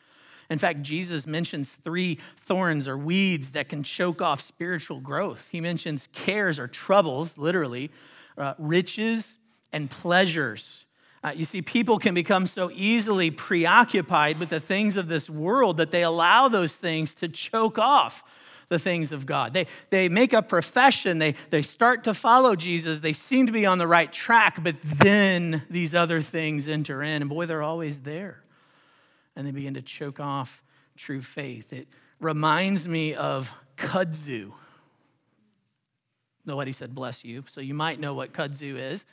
In 0.50 0.60
fact, 0.60 0.82
Jesus 0.82 1.26
mentions 1.26 1.74
three 1.74 2.20
thorns 2.38 2.88
or 2.88 2.98
weeds 2.98 3.52
that 3.52 3.70
can 3.70 3.82
choke 3.82 4.22
off 4.22 4.42
spiritual 4.42 5.00
growth. 5.00 5.48
He 5.52 5.62
mentions 5.62 6.08
cares 6.12 6.60
or 6.60 6.68
troubles, 6.68 7.38
literally, 7.38 7.92
uh, 8.38 8.54
riches 8.58 9.38
and 9.72 9.90
pleasures. 9.90 10.86
Uh, 11.24 11.32
you 11.34 11.46
see, 11.46 11.62
people 11.62 11.98
can 11.98 12.14
become 12.14 12.46
so 12.46 12.70
easily 12.74 13.32
preoccupied 13.32 14.38
with 14.40 14.50
the 14.50 14.60
things 14.60 14.98
of 14.98 15.08
this 15.08 15.30
world 15.30 15.78
that 15.78 15.92
they 15.92 16.04
allow 16.04 16.50
those 16.50 16.76
things 16.76 17.16
to 17.16 17.30
choke 17.30 17.80
off 17.80 18.26
the 18.70 18.80
things 18.80 19.12
of 19.12 19.26
God. 19.26 19.54
They, 19.54 19.68
they 19.90 20.10
make 20.10 20.34
a 20.34 20.42
profession, 20.42 21.18
they, 21.18 21.36
they 21.50 21.62
start 21.62 22.04
to 22.06 22.14
follow 22.14 22.56
Jesus, 22.56 23.00
they 23.00 23.14
seem 23.14 23.48
to 23.48 23.54
be 23.54 23.66
on 23.66 23.78
the 23.78 23.88
right 23.88 24.12
track, 24.12 24.64
but 24.64 24.82
then 24.82 25.64
these 25.70 25.94
other 25.96 26.22
things 26.22 26.68
enter 26.68 27.04
in, 27.04 27.22
and 27.22 27.30
boy, 27.30 27.46
they're 27.46 27.64
always 27.64 28.02
there. 28.02 28.44
And 29.36 29.48
they 29.48 29.52
begin 29.52 29.74
to 29.76 29.82
choke 29.82 30.20
off 30.20 30.64
true 30.96 31.22
faith. 31.22 31.74
It 31.74 31.88
reminds 32.20 32.88
me 32.88 33.16
of 33.16 33.54
kudzu. 33.78 34.52
Nobody 36.46 36.72
said 36.72 36.94
bless 36.94 37.24
you, 37.24 37.44
so 37.48 37.62
you 37.62 37.74
might 37.74 38.00
know 38.00 38.14
what 38.14 38.34
kudzu 38.34 38.78
is. 38.78 39.06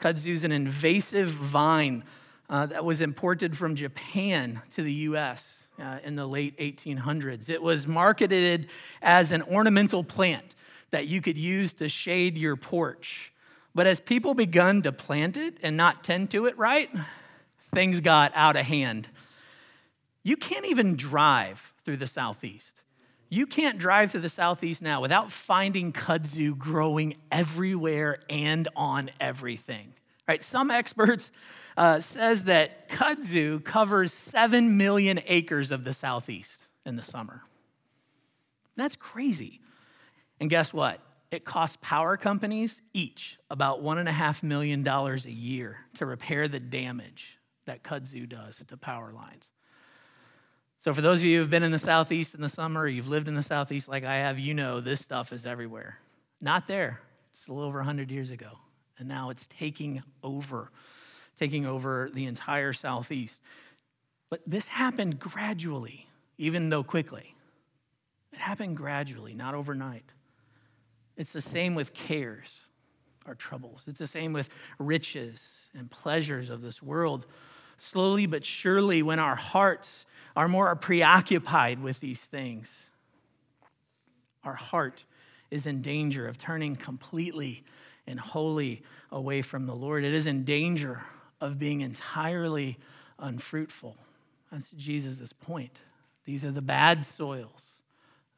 Kudzu 0.00 0.32
is 0.32 0.44
an 0.44 0.52
invasive 0.52 1.30
vine 1.30 2.04
uh, 2.48 2.66
that 2.66 2.84
was 2.84 3.00
imported 3.00 3.56
from 3.56 3.74
Japan 3.74 4.60
to 4.74 4.82
the 4.82 4.92
US 4.92 5.63
uh, 5.80 5.98
in 6.04 6.16
the 6.16 6.26
late 6.26 6.56
1800s. 6.58 7.48
It 7.48 7.62
was 7.62 7.86
marketed 7.86 8.68
as 9.02 9.32
an 9.32 9.42
ornamental 9.42 10.04
plant 10.04 10.54
that 10.90 11.06
you 11.06 11.20
could 11.20 11.36
use 11.36 11.72
to 11.74 11.88
shade 11.88 12.38
your 12.38 12.56
porch. 12.56 13.32
But 13.74 13.86
as 13.86 13.98
people 13.98 14.34
begun 14.34 14.82
to 14.82 14.92
plant 14.92 15.36
it 15.36 15.58
and 15.62 15.76
not 15.76 16.04
tend 16.04 16.30
to 16.30 16.46
it 16.46 16.56
right, 16.56 16.88
things 17.58 18.00
got 18.00 18.32
out 18.34 18.56
of 18.56 18.66
hand. 18.66 19.08
You 20.22 20.36
can't 20.36 20.66
even 20.66 20.96
drive 20.96 21.72
through 21.84 21.96
the 21.96 22.06
Southeast. 22.06 22.82
You 23.28 23.46
can't 23.46 23.78
drive 23.78 24.12
through 24.12 24.20
the 24.20 24.28
Southeast 24.28 24.80
now 24.80 25.00
without 25.00 25.32
finding 25.32 25.92
kudzu 25.92 26.56
growing 26.56 27.16
everywhere 27.32 28.18
and 28.30 28.68
on 28.76 29.10
everything. 29.18 29.94
Right? 30.26 30.42
Some 30.42 30.70
experts 30.70 31.30
uh, 31.76 32.00
says 32.00 32.44
that 32.44 32.88
kudzu 32.88 33.62
covers 33.62 34.12
7 34.12 34.76
million 34.76 35.20
acres 35.26 35.70
of 35.70 35.84
the 35.84 35.92
Southeast 35.92 36.66
in 36.86 36.96
the 36.96 37.02
summer. 37.02 37.42
That's 38.76 38.96
crazy. 38.96 39.60
And 40.40 40.50
guess 40.50 40.72
what? 40.72 41.00
It 41.30 41.44
costs 41.44 41.78
power 41.80 42.16
companies 42.16 42.80
each 42.92 43.38
about 43.50 43.82
$1.5 43.82 44.42
million 44.42 44.86
a 44.86 45.16
year 45.28 45.78
to 45.94 46.06
repair 46.06 46.48
the 46.48 46.60
damage 46.60 47.38
that 47.66 47.82
kudzu 47.82 48.28
does 48.28 48.62
to 48.68 48.76
power 48.76 49.12
lines. 49.12 49.50
So, 50.78 50.92
for 50.92 51.00
those 51.00 51.20
of 51.20 51.26
you 51.26 51.38
who've 51.38 51.50
been 51.50 51.62
in 51.62 51.72
the 51.72 51.78
Southeast 51.78 52.34
in 52.34 52.42
the 52.42 52.48
summer, 52.48 52.82
or 52.82 52.88
you've 52.88 53.08
lived 53.08 53.26
in 53.26 53.34
the 53.34 53.42
Southeast 53.42 53.88
like 53.88 54.04
I 54.04 54.16
have, 54.16 54.38
you 54.38 54.52
know 54.52 54.80
this 54.80 55.00
stuff 55.00 55.32
is 55.32 55.46
everywhere. 55.46 55.98
Not 56.42 56.66
there, 56.66 57.00
just 57.32 57.48
a 57.48 57.52
little 57.52 57.66
over 57.66 57.78
100 57.78 58.10
years 58.10 58.30
ago. 58.30 58.58
And 58.98 59.08
now 59.08 59.30
it's 59.30 59.46
taking 59.46 60.02
over, 60.22 60.70
taking 61.36 61.66
over 61.66 62.10
the 62.12 62.26
entire 62.26 62.72
Southeast. 62.72 63.40
But 64.30 64.40
this 64.46 64.68
happened 64.68 65.18
gradually, 65.18 66.06
even 66.38 66.70
though 66.70 66.82
quickly. 66.82 67.34
It 68.32 68.38
happened 68.38 68.76
gradually, 68.76 69.34
not 69.34 69.54
overnight. 69.54 70.12
It's 71.16 71.32
the 71.32 71.40
same 71.40 71.74
with 71.74 71.94
cares, 71.94 72.62
our 73.26 73.34
troubles. 73.34 73.84
It's 73.86 74.00
the 74.00 74.06
same 74.06 74.32
with 74.32 74.48
riches 74.78 75.66
and 75.74 75.90
pleasures 75.90 76.50
of 76.50 76.62
this 76.62 76.82
world. 76.82 77.26
Slowly 77.76 78.26
but 78.26 78.44
surely, 78.44 79.02
when 79.02 79.18
our 79.18 79.36
hearts 79.36 80.06
are 80.36 80.48
more 80.48 80.74
preoccupied 80.74 81.80
with 81.80 82.00
these 82.00 82.22
things, 82.22 82.90
our 84.42 84.54
heart 84.54 85.04
is 85.50 85.66
in 85.66 85.82
danger 85.82 86.26
of 86.26 86.38
turning 86.38 86.74
completely 86.74 87.64
and 88.06 88.20
wholly 88.20 88.82
away 89.10 89.42
from 89.42 89.66
the 89.66 89.74
Lord. 89.74 90.04
It 90.04 90.12
is 90.12 90.26
in 90.26 90.44
danger 90.44 91.02
of 91.40 91.58
being 91.58 91.80
entirely 91.80 92.78
unfruitful. 93.18 93.96
That's 94.50 94.70
Jesus' 94.70 95.32
point. 95.32 95.78
These 96.24 96.44
are 96.44 96.50
the 96.50 96.62
bad 96.62 97.04
soils. 97.04 97.80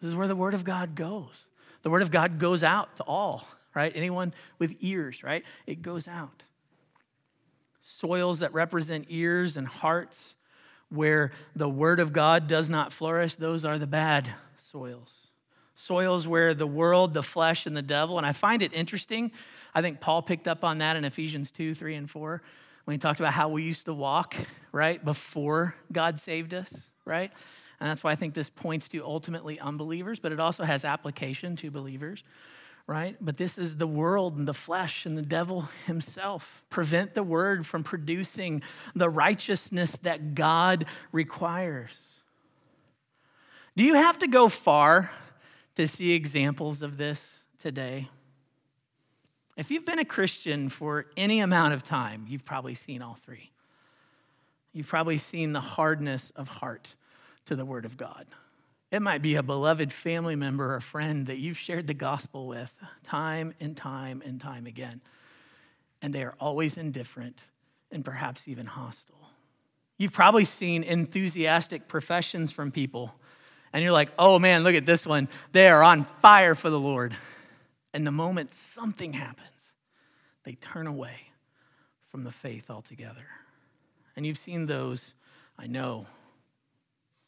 This 0.01 0.09
is 0.09 0.17
where 0.17 0.29
the 0.29 0.37
Word 0.37 0.55
of 0.55 0.65
God 0.65 0.95
goes. 0.95 1.49
The 1.83 1.91
Word 1.91 2.03
of 2.03 2.11
God 2.11 2.39
goes 2.39 2.65
out 2.65 2.97
to 2.97 3.03
all, 3.05 3.47
right? 3.75 3.93
Anyone 3.95 4.35
with 4.59 4.77
ears, 4.81 5.23
right? 5.23 5.45
It 5.67 5.83
goes 5.83 6.09
out. 6.09 6.43
Soils 7.81 8.41
that 8.41 8.53
represent 8.53 9.07
ears 9.09 9.57
and 9.57 9.67
hearts 9.67 10.35
where 10.89 11.33
the 11.55 11.69
word 11.69 12.01
of 12.01 12.13
God 12.13 12.47
does 12.47 12.71
not 12.71 12.93
flourish, 12.93 13.37
those 13.37 13.65
are 13.65 13.79
the 13.79 13.87
bad 13.87 14.33
soils. 14.59 15.26
Soils 15.77 16.27
where 16.27 16.55
the 16.55 16.67
world, 16.67 17.15
the 17.15 17.23
flesh, 17.23 17.67
and 17.67 17.77
the 17.77 17.83
devil, 17.83 18.17
and 18.17 18.27
I 18.27 18.33
find 18.33 18.63
it 18.63 18.73
interesting. 18.73 19.31
I 19.75 19.83
think 19.83 20.01
Paul 20.01 20.23
picked 20.23 20.49
up 20.49 20.65
on 20.65 20.79
that 20.79 20.97
in 20.97 21.05
Ephesians 21.05 21.51
2, 21.51 21.75
3, 21.75 21.95
and 21.95 22.11
4 22.11 22.43
when 22.85 22.95
he 22.95 22.99
talked 22.99 23.21
about 23.21 23.33
how 23.33 23.49
we 23.49 23.63
used 23.63 23.85
to 23.87 23.95
walk, 23.95 24.35
right, 24.73 25.05
before 25.05 25.75
God 25.93 26.21
saved 26.21 26.55
us, 26.55 26.89
right? 27.05 27.33
And 27.81 27.91
that's 27.91 28.03
why 28.03 28.13
I 28.13 28.15
think 28.15 28.33
this 28.33 28.49
points 28.49 28.89
to 28.91 29.05
ultimately 29.05 29.61
unbelievers, 29.61 30.19
but 30.19 30.33
it 30.33 30.41
also 30.41 30.65
has 30.65 30.85
application 30.85 31.57
to 31.57 31.71
believers 31.71 32.25
right? 32.87 33.17
But 33.21 33.37
this 33.37 33.59
is 33.59 33.77
the 33.77 33.87
world 33.87 34.37
and 34.37 34.47
the 34.47 34.55
flesh 34.55 35.07
and 35.07 35.19
the 35.19 35.23
devil 35.23 35.69
himself. 35.87 36.63
Prevent 36.71 37.15
the 37.15 37.23
word 37.23 37.67
from 37.67 37.83
producing 37.83 38.63
the 38.95 39.11
righteousness 39.11 39.97
that 40.03 40.35
God 40.35 40.87
requires. 41.11 42.21
Do 43.77 43.85
you 43.85 43.95
have 43.95 44.21
to 44.21 44.29
go 44.29 44.49
far 44.49 45.11
to 45.77 45.87
see 45.87 46.13
examples 46.13 46.83
of 46.83 46.97
this 46.97 47.45
today? 47.59 48.09
If 49.57 49.71
you've 49.71 49.87
been 49.87 49.99
a 49.99 50.05
Christian 50.05 50.69
for 50.69 51.07
any 51.17 51.41
amount 51.41 51.73
of 51.73 51.83
time, 51.83 52.27
you've 52.29 52.45
probably 52.45 52.75
seen 52.75 53.01
all 53.01 53.15
three. 53.15 53.51
You've 54.73 54.89
probably 54.89 55.17
seen 55.17 55.53
the 55.53 55.61
hardness 55.61 56.31
of 56.37 56.49
heart 56.49 56.95
to 57.47 57.57
the 57.57 57.65
Word 57.65 57.87
of 57.87 57.97
God. 57.97 58.27
It 58.91 59.01
might 59.01 59.23
be 59.23 59.35
a 59.35 59.43
beloved 59.43 59.93
family 59.93 60.37
member 60.37 60.75
or 60.75 60.81
friend 60.81 61.27
that 61.27 61.39
you've 61.39 61.59
shared 61.59 61.87
the 61.87 61.95
gospel 61.95 62.47
with 62.47 62.79
time 63.03 63.55
and 63.59 63.77
time 63.77 64.23
and 64.25 64.41
time 64.41 64.67
again. 64.67 65.01
And 66.03 66.13
they 66.13 66.23
are 66.23 66.35
always 66.39 66.77
indifferent 66.77 67.41
and 67.91 68.05
perhaps 68.05 68.47
even 68.49 68.67
hostile. 68.67 69.31
You've 69.99 70.13
probably 70.13 70.45
seen 70.45 70.83
enthusiastic 70.83 71.89
professions 71.89 72.53
from 72.53 72.71
people, 72.71 73.15
and 73.77 73.83
you're 73.83 73.93
like, 73.93 74.09
oh 74.19 74.39
man, 74.39 74.63
look 74.63 74.75
at 74.75 74.87
this 74.87 75.07
one. 75.07 75.29
They 75.53 75.69
are 75.69 75.83
on 75.83 76.05
fire 76.23 76.55
for 76.55 76.71
the 76.71 76.81
Lord. 76.81 77.15
And 77.93 78.07
the 78.07 78.11
moment 78.11 78.55
something 78.55 79.13
happens, 79.13 79.75
they 80.45 80.55
turn 80.55 80.87
away 80.87 81.29
from 82.09 82.25
the 82.25 82.31
faith 82.31 82.71
altogether. 82.71 83.27
And 84.17 84.25
you've 84.25 84.39
seen 84.39 84.65
those, 84.65 85.13
I 85.59 85.67
know, 85.67 86.07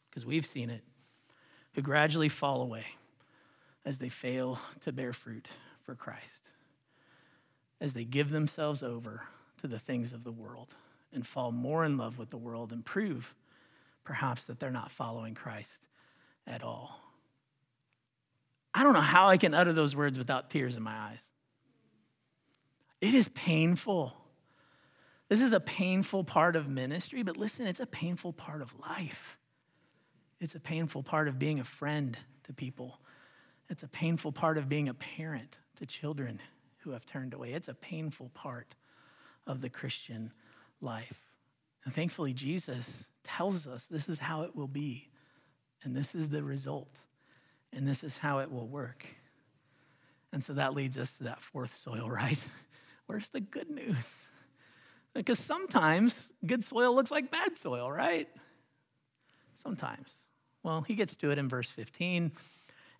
because 0.09 0.25
we've 0.25 0.45
seen 0.45 0.71
it 0.71 0.81
who 1.75 1.83
gradually 1.83 2.29
fall 2.29 2.63
away 2.63 2.85
as 3.85 3.99
they 3.99 4.09
fail 4.09 4.59
to 4.79 4.91
bear 4.91 5.13
fruit 5.13 5.49
for 5.83 5.93
Christ, 5.93 6.49
as 7.79 7.93
they 7.93 8.05
give 8.05 8.31
themselves 8.31 8.81
over 8.81 9.21
to 9.61 9.67
the 9.67 9.77
things 9.77 10.13
of 10.13 10.23
the 10.23 10.31
world 10.31 10.73
and 11.13 11.27
fall 11.27 11.51
more 11.51 11.85
in 11.85 11.95
love 11.95 12.17
with 12.17 12.31
the 12.31 12.37
world 12.37 12.71
and 12.71 12.83
prove 12.83 13.35
perhaps 14.03 14.45
that 14.45 14.59
they're 14.59 14.71
not 14.71 14.89
following 14.89 15.35
Christ 15.35 15.85
at 16.49 16.63
all. 16.63 16.99
I 18.73 18.83
don't 18.83 18.93
know 18.93 19.01
how 19.01 19.27
I 19.27 19.37
can 19.37 19.53
utter 19.53 19.71
those 19.71 19.95
words 19.95 20.17
without 20.17 20.49
tears 20.49 20.75
in 20.75 20.83
my 20.83 20.97
eyes. 20.97 21.23
It 23.01 23.13
is 23.13 23.29
painful. 23.29 24.15
This 25.29 25.41
is 25.41 25.53
a 25.53 25.59
painful 25.59 26.23
part 26.23 26.55
of 26.55 26.67
ministry, 26.67 27.23
but 27.23 27.37
listen, 27.37 27.67
it's 27.67 27.79
a 27.79 27.85
painful 27.85 28.33
part 28.33 28.61
of 28.61 28.77
life. 28.79 29.37
It's 30.39 30.55
a 30.55 30.59
painful 30.59 31.03
part 31.03 31.27
of 31.27 31.37
being 31.37 31.59
a 31.59 31.63
friend 31.63 32.17
to 32.43 32.53
people. 32.53 32.99
It's 33.69 33.83
a 33.83 33.87
painful 33.87 34.31
part 34.31 34.57
of 34.57 34.67
being 34.67 34.89
a 34.89 34.93
parent 34.93 35.59
to 35.77 35.85
children 35.85 36.41
who 36.79 36.91
have 36.91 37.05
turned 37.05 37.33
away. 37.33 37.53
It's 37.53 37.67
a 37.67 37.73
painful 37.73 38.29
part 38.33 38.75
of 39.45 39.61
the 39.61 39.69
Christian 39.69 40.31
life. 40.81 41.21
And 41.85 41.93
thankfully, 41.93 42.33
Jesus 42.33 43.07
tells 43.23 43.67
us 43.67 43.85
this 43.85 44.09
is 44.09 44.19
how 44.19 44.43
it 44.43 44.55
will 44.55 44.67
be, 44.67 45.08
and 45.83 45.95
this 45.95 46.15
is 46.15 46.29
the 46.29 46.43
result, 46.43 47.01
and 47.73 47.87
this 47.87 48.03
is 48.03 48.17
how 48.17 48.39
it 48.39 48.51
will 48.51 48.67
work. 48.67 49.05
And 50.31 50.43
so 50.43 50.53
that 50.53 50.73
leads 50.73 50.97
us 50.97 51.17
to 51.17 51.23
that 51.25 51.39
fourth 51.39 51.75
soil, 51.77 52.09
right? 52.09 52.43
Where's 53.07 53.29
the 53.29 53.41
good 53.41 53.69
news? 53.69 54.25
Because 55.13 55.39
sometimes 55.39 56.31
good 56.45 56.63
soil 56.63 56.93
looks 56.93 57.11
like 57.11 57.31
bad 57.31 57.57
soil, 57.57 57.91
right? 57.91 58.29
Sometimes. 59.55 60.13
Well, 60.61 60.81
he 60.81 60.95
gets 60.95 61.15
to 61.15 61.31
it 61.31 61.37
in 61.37 61.49
verse 61.49 61.69
15. 61.69 62.31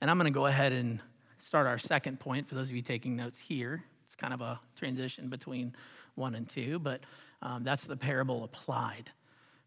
And 0.01 0.09
I'm 0.09 0.17
going 0.17 0.31
to 0.31 0.37
go 0.37 0.47
ahead 0.47 0.71
and 0.73 1.01
start 1.39 1.67
our 1.67 1.77
second 1.77 2.19
point 2.19 2.47
for 2.47 2.55
those 2.55 2.69
of 2.69 2.75
you 2.75 2.81
taking 2.81 3.15
notes 3.15 3.39
here. 3.39 3.83
It's 4.05 4.15
kind 4.15 4.33
of 4.33 4.41
a 4.41 4.59
transition 4.75 5.29
between 5.29 5.73
one 6.15 6.35
and 6.35 6.49
two, 6.49 6.79
but 6.79 7.01
um, 7.41 7.63
that's 7.63 7.83
the 7.83 7.95
parable 7.95 8.43
applied. 8.43 9.11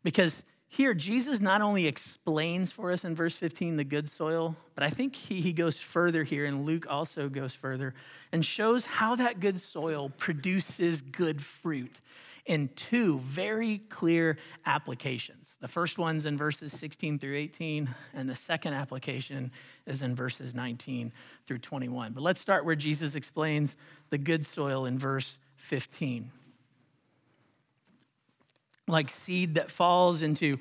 Because 0.03 0.45
here, 0.73 0.95
Jesus 0.95 1.39
not 1.39 1.61
only 1.61 1.87
explains 1.87 2.73
for 2.73 2.91
us 2.93 3.05
in 3.05 3.15
verse 3.15 3.37
15 3.37 3.77
the 3.77 3.85
good 3.85 4.09
soil, 4.09 4.57
but 4.75 4.83
I 4.83 4.89
think 4.89 5.15
he, 5.15 5.43
he 5.43 5.53
goes 5.53 5.79
further 5.79 6.25
here, 6.25 6.47
and 6.47 6.65
Luke 6.65 6.87
also 6.89 7.29
goes 7.29 7.53
further 7.53 7.93
and 8.33 8.43
shows 8.43 8.87
how 8.87 9.15
that 9.17 9.39
good 9.39 9.61
soil 9.61 10.11
produces 10.17 11.03
good 11.03 11.43
fruit 11.43 12.01
in 12.47 12.71
two 12.75 13.19
very 13.19 13.83
clear 13.91 14.39
applications. 14.65 15.59
The 15.61 15.69
first 15.69 15.99
one's 15.99 16.25
in 16.25 16.39
verses 16.39 16.73
16 16.73 17.19
through 17.19 17.37
18, 17.37 17.95
and 18.15 18.27
the 18.27 18.35
second 18.35 18.73
application 18.73 19.53
is 19.85 20.01
in 20.01 20.15
verses 20.15 20.55
19 20.55 21.13
through 21.47 21.59
21. 21.59 22.15
But 22.15 22.23
let's 22.23 22.41
start 22.41 22.65
where 22.65 22.77
Jesus 22.77 23.15
explains 23.15 23.77
the 24.09 24.17
good 24.17 24.47
soil 24.47 24.87
in 24.87 24.99
verse 24.99 25.39
15. 25.57 26.31
Like 28.89 29.11
seed 29.11 29.55
that 29.55 29.71
falls 29.71 30.23
into 30.23 30.57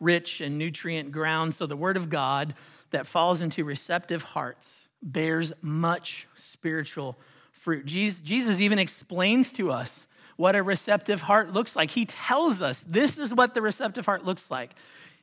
rich 0.00 0.40
and 0.40 0.58
nutrient 0.58 1.12
ground, 1.12 1.54
so 1.54 1.66
the 1.66 1.76
word 1.76 1.96
of 1.96 2.08
God 2.08 2.54
that 2.90 3.06
falls 3.06 3.42
into 3.42 3.64
receptive 3.64 4.22
hearts 4.22 4.88
bears 5.02 5.52
much 5.62 6.26
spiritual 6.34 7.18
fruit. 7.52 7.84
Jesus 7.84 8.60
even 8.60 8.78
explains 8.78 9.52
to 9.52 9.70
us 9.70 10.06
what 10.36 10.54
a 10.54 10.62
receptive 10.62 11.22
heart 11.22 11.52
looks 11.52 11.76
like. 11.76 11.90
He 11.90 12.04
tells 12.04 12.62
us 12.62 12.84
this 12.86 13.18
is 13.18 13.32
what 13.32 13.54
the 13.54 13.62
receptive 13.62 14.06
heart 14.06 14.24
looks 14.24 14.50
like. 14.50 14.72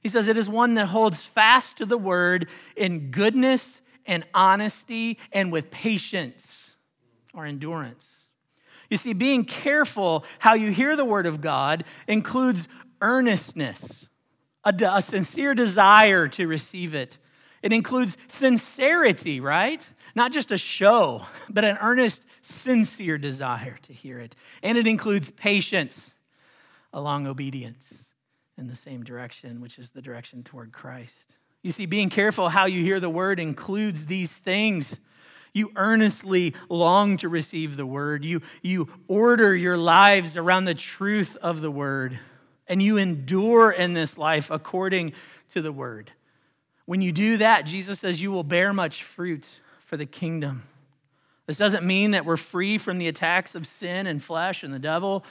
He 0.01 0.09
says 0.09 0.27
it 0.27 0.37
is 0.37 0.49
one 0.49 0.73
that 0.73 0.87
holds 0.87 1.23
fast 1.23 1.77
to 1.77 1.85
the 1.85 1.97
word 1.97 2.49
in 2.75 3.11
goodness 3.11 3.81
and 4.05 4.25
honesty 4.33 5.17
and 5.31 5.51
with 5.51 5.71
patience 5.71 6.75
or 7.33 7.45
endurance. 7.45 8.22
You 8.93 8.97
see, 8.97 9.13
being 9.13 9.43
careful 9.43 10.23
how 10.37 10.53
you 10.53 10.71
hear 10.71 10.95
the 10.95 11.03
word 11.03 11.25
of 11.25 11.41
God 11.41 11.83
includes 12.07 12.67
earnestness, 13.01 14.07
a, 14.63 14.71
a 14.87 15.01
sincere 15.01 15.55
desire 15.55 16.27
to 16.27 16.45
receive 16.45 16.93
it. 16.93 17.17
It 17.63 17.73
includes 17.73 18.17
sincerity, 18.27 19.39
right? 19.39 19.83
Not 20.13 20.31
just 20.31 20.51
a 20.51 20.59
show, 20.59 21.25
but 21.49 21.65
an 21.65 21.79
earnest, 21.81 22.23
sincere 22.43 23.17
desire 23.17 23.79
to 23.81 23.93
hear 23.93 24.19
it. 24.19 24.35
And 24.61 24.77
it 24.77 24.85
includes 24.85 25.31
patience 25.31 26.13
along 26.93 27.25
obedience 27.25 28.13
in 28.59 28.67
the 28.67 28.75
same 28.75 29.03
direction, 29.03 29.59
which 29.59 29.79
is 29.79 29.89
the 29.89 30.03
direction 30.03 30.43
toward 30.43 30.71
Christ. 30.71 31.35
You 31.63 31.71
see, 31.71 31.87
being 31.87 32.11
careful 32.11 32.49
how 32.49 32.65
you 32.65 32.83
hear 32.83 32.99
the 32.99 33.09
word 33.09 33.39
includes 33.39 34.05
these 34.05 34.37
things. 34.37 34.99
You 35.53 35.71
earnestly 35.75 36.55
long 36.67 37.17
to 37.17 37.29
receive 37.29 37.77
the 37.77 37.85
word. 37.85 38.25
You, 38.25 38.41
you 38.61 38.89
order 39.07 39.55
your 39.55 39.77
lives 39.77 40.35
around 40.35 40.65
the 40.65 40.73
truth 40.73 41.37
of 41.41 41.61
the 41.61 41.71
word. 41.71 42.19
And 42.67 42.81
you 42.81 42.97
endure 42.97 43.71
in 43.71 43.93
this 43.93 44.17
life 44.17 44.49
according 44.49 45.13
to 45.51 45.61
the 45.61 45.71
word. 45.71 46.11
When 46.85 47.01
you 47.01 47.11
do 47.11 47.37
that, 47.37 47.65
Jesus 47.65 47.99
says 47.99 48.21
you 48.21 48.31
will 48.31 48.43
bear 48.43 48.73
much 48.73 49.03
fruit 49.03 49.47
for 49.79 49.95
the 49.95 50.05
kingdom. 50.05 50.63
This 51.45 51.57
doesn't 51.57 51.85
mean 51.85 52.11
that 52.11 52.25
we're 52.25 52.37
free 52.37 52.77
from 52.77 52.97
the 52.97 53.07
attacks 53.07 53.53
of 53.53 53.67
sin 53.67 54.07
and 54.07 54.23
flesh 54.23 54.63
and 54.63 54.73
the 54.73 54.79
devil, 54.79 55.23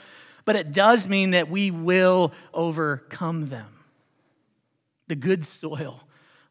but 0.45 0.55
it 0.55 0.71
does 0.71 1.07
mean 1.07 1.31
that 1.31 1.49
we 1.49 1.71
will 1.71 2.31
overcome 2.53 3.41
them. 3.43 3.67
The 5.07 5.15
good 5.15 5.45
soil 5.45 6.01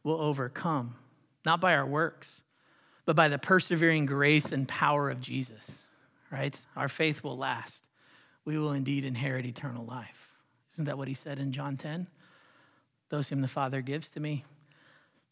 will 0.02 0.20
overcome, 0.20 0.96
not 1.44 1.60
by 1.60 1.74
our 1.74 1.86
works, 1.86 2.42
but 3.04 3.16
by 3.16 3.28
the 3.28 3.38
persevering 3.38 4.06
grace 4.06 4.52
and 4.52 4.68
power 4.68 5.10
of 5.10 5.20
Jesus, 5.20 5.82
right? 6.30 6.58
Our 6.76 6.88
faith 6.88 7.24
will 7.24 7.36
last. 7.36 7.82
We 8.44 8.58
will 8.58 8.72
indeed 8.72 9.04
inherit 9.04 9.46
eternal 9.46 9.84
life. 9.84 10.32
Isn't 10.72 10.86
that 10.86 10.98
what 10.98 11.08
he 11.08 11.14
said 11.14 11.38
in 11.38 11.52
John 11.52 11.76
10? 11.76 12.08
Those 13.10 13.28
whom 13.28 13.42
the 13.42 13.48
Father 13.48 13.82
gives 13.82 14.08
to 14.10 14.20
me, 14.20 14.44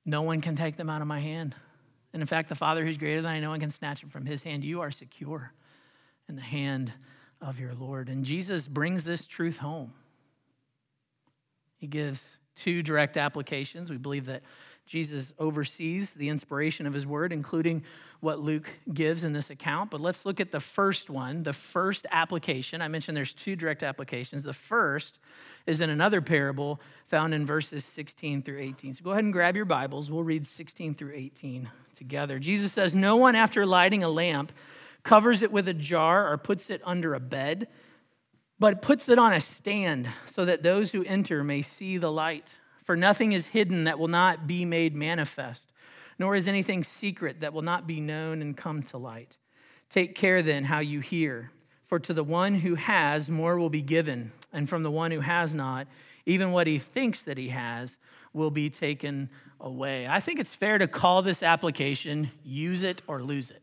no 0.05 0.23
one 0.23 0.41
can 0.41 0.57
take 0.57 0.77
them 0.77 0.91
out 0.91 1.01
of 1.01 1.09
my 1.09 1.21
hand. 1.21 1.55
And 2.13 2.23
in 2.23 2.27
fact, 2.27 2.49
the 2.49 2.55
Father 2.55 2.85
who's 2.85 2.99
greater 2.99 3.23
than 3.23 3.31
I, 3.31 3.41
no 3.41 3.51
one 3.51 3.61
can 3.61 3.71
snatch 3.71 4.01
them 4.01 4.11
from 4.11 4.27
his 4.27 4.43
hand. 4.43 4.65
You 4.65 4.81
are 4.81 4.91
secure 4.91 5.53
in 6.29 6.37
the 6.37 6.43
hand 6.43 6.93
of 7.41 7.59
your 7.59 7.75
Lord. 7.75 8.09
And 8.09 8.25
Jesus 8.25 8.69
brings 8.69 9.05
this 9.05 9.27
truth 9.27 9.59
home. 9.59 9.93
He 11.77 11.87
gives 11.87 12.37
two 12.57 12.83
direct 12.83 13.17
applications. 13.17 13.91
We 13.91 13.97
believe 13.97 14.27
that 14.27 14.43
Jesus 14.91 15.33
oversees 15.39 16.15
the 16.15 16.29
inspiration 16.31 16.85
of 16.85 16.93
his 16.93 17.07
word, 17.07 17.33
including 17.33 17.85
what 18.19 18.41
Luke 18.41 18.69
gives 18.93 19.23
in 19.23 19.33
this 19.33 19.49
account. 19.49 19.89
But 19.89 20.01
let's 20.01 20.27
look 20.27 20.41
at 20.41 20.51
the 20.51 20.59
first 20.59 21.09
one, 21.09 21.45
the 21.45 21.53
first 21.53 22.09
application. 22.11 22.83
I 22.83 22.89
mentioned 22.89 23.17
there's 23.17 23.33
two 23.33 23.55
direct 23.55 23.85
applications. 23.85 24.43
The 24.43 24.53
first 24.53 25.21
is 25.65 25.81
in 25.81 25.91
another 25.91 26.21
parable 26.21 26.81
found 27.07 27.35
in 27.35 27.47
verses 27.47 27.85
16 27.85 28.43
through 28.43 28.59
18. 28.59 28.95
So 28.95 29.05
go 29.05 29.13
ahead 29.13 29.23
and 29.23 29.33
grab 29.33 29.55
your 29.55 29.65
Bibles. 29.65 30.11
We'll 30.11 30.25
read 30.25 30.45
16 30.45 30.97
through 30.97 31.13
18 31.15 31.71
together. 31.95 32.41
Jesus 32.41 32.73
says, 32.73 32.93
No 32.93 33.15
one, 33.15 33.37
after 33.37 33.65
lighting 33.65 34.03
a 34.03 34.09
lamp, 34.09 34.51
covers 35.05 35.43
it 35.43 35.53
with 35.53 35.69
a 35.69 35.75
jar 35.75 36.33
or 36.33 36.37
puts 36.37 36.69
it 36.69 36.83
under 36.85 37.15
a 37.15 37.21
bed 37.21 37.69
but 38.59 38.83
puts 38.83 39.09
it 39.09 39.19
on 39.19 39.33
a 39.33 39.41
stand 39.41 40.07
so 40.27 40.45
that 40.45 40.63
those 40.63 40.93
who 40.93 41.03
enter 41.05 41.43
may 41.43 41.63
see 41.63 41.97
the 41.97 42.13
light. 42.13 42.59
For 42.91 42.97
nothing 42.97 43.31
is 43.31 43.47
hidden 43.47 43.85
that 43.85 44.01
will 44.01 44.09
not 44.09 44.49
be 44.49 44.65
made 44.65 44.97
manifest, 44.97 45.71
nor 46.19 46.35
is 46.35 46.49
anything 46.49 46.83
secret 46.83 47.39
that 47.39 47.53
will 47.53 47.63
not 47.63 47.87
be 47.87 48.01
known 48.01 48.43
and 48.43 48.57
come 48.57 48.83
to 48.83 48.99
light. 48.99 49.39
Take 49.91 50.17
care 50.17 50.43
then 50.43 50.65
how 50.65 50.81
you 50.81 50.99
hear, 50.99 51.53
for 51.87 52.01
to 52.01 52.13
the 52.13 52.25
one 52.25 52.53
who 52.53 52.75
has, 52.75 53.31
more 53.31 53.57
will 53.61 53.71
be 53.71 53.81
given, 53.81 54.33
and 54.53 54.69
from 54.69 54.83
the 54.83 54.91
one 54.91 55.13
who 55.13 55.21
has 55.21 55.55
not, 55.55 55.87
even 56.27 56.51
what 56.51 56.67
he 56.67 56.79
thinks 56.79 57.23
that 57.23 57.39
he 57.39 57.51
has 57.51 57.97
will 58.33 58.51
be 58.51 58.69
taken 58.69 59.31
away. 59.61 60.09
I 60.09 60.19
think 60.19 60.41
it's 60.41 60.57
fair 60.57 60.77
to 60.77 60.89
call 60.89 61.23
this 61.23 61.45
application 61.45 62.33
use 62.43 62.83
it 62.83 63.03
or 63.07 63.23
lose 63.23 63.53
it. 63.53 63.63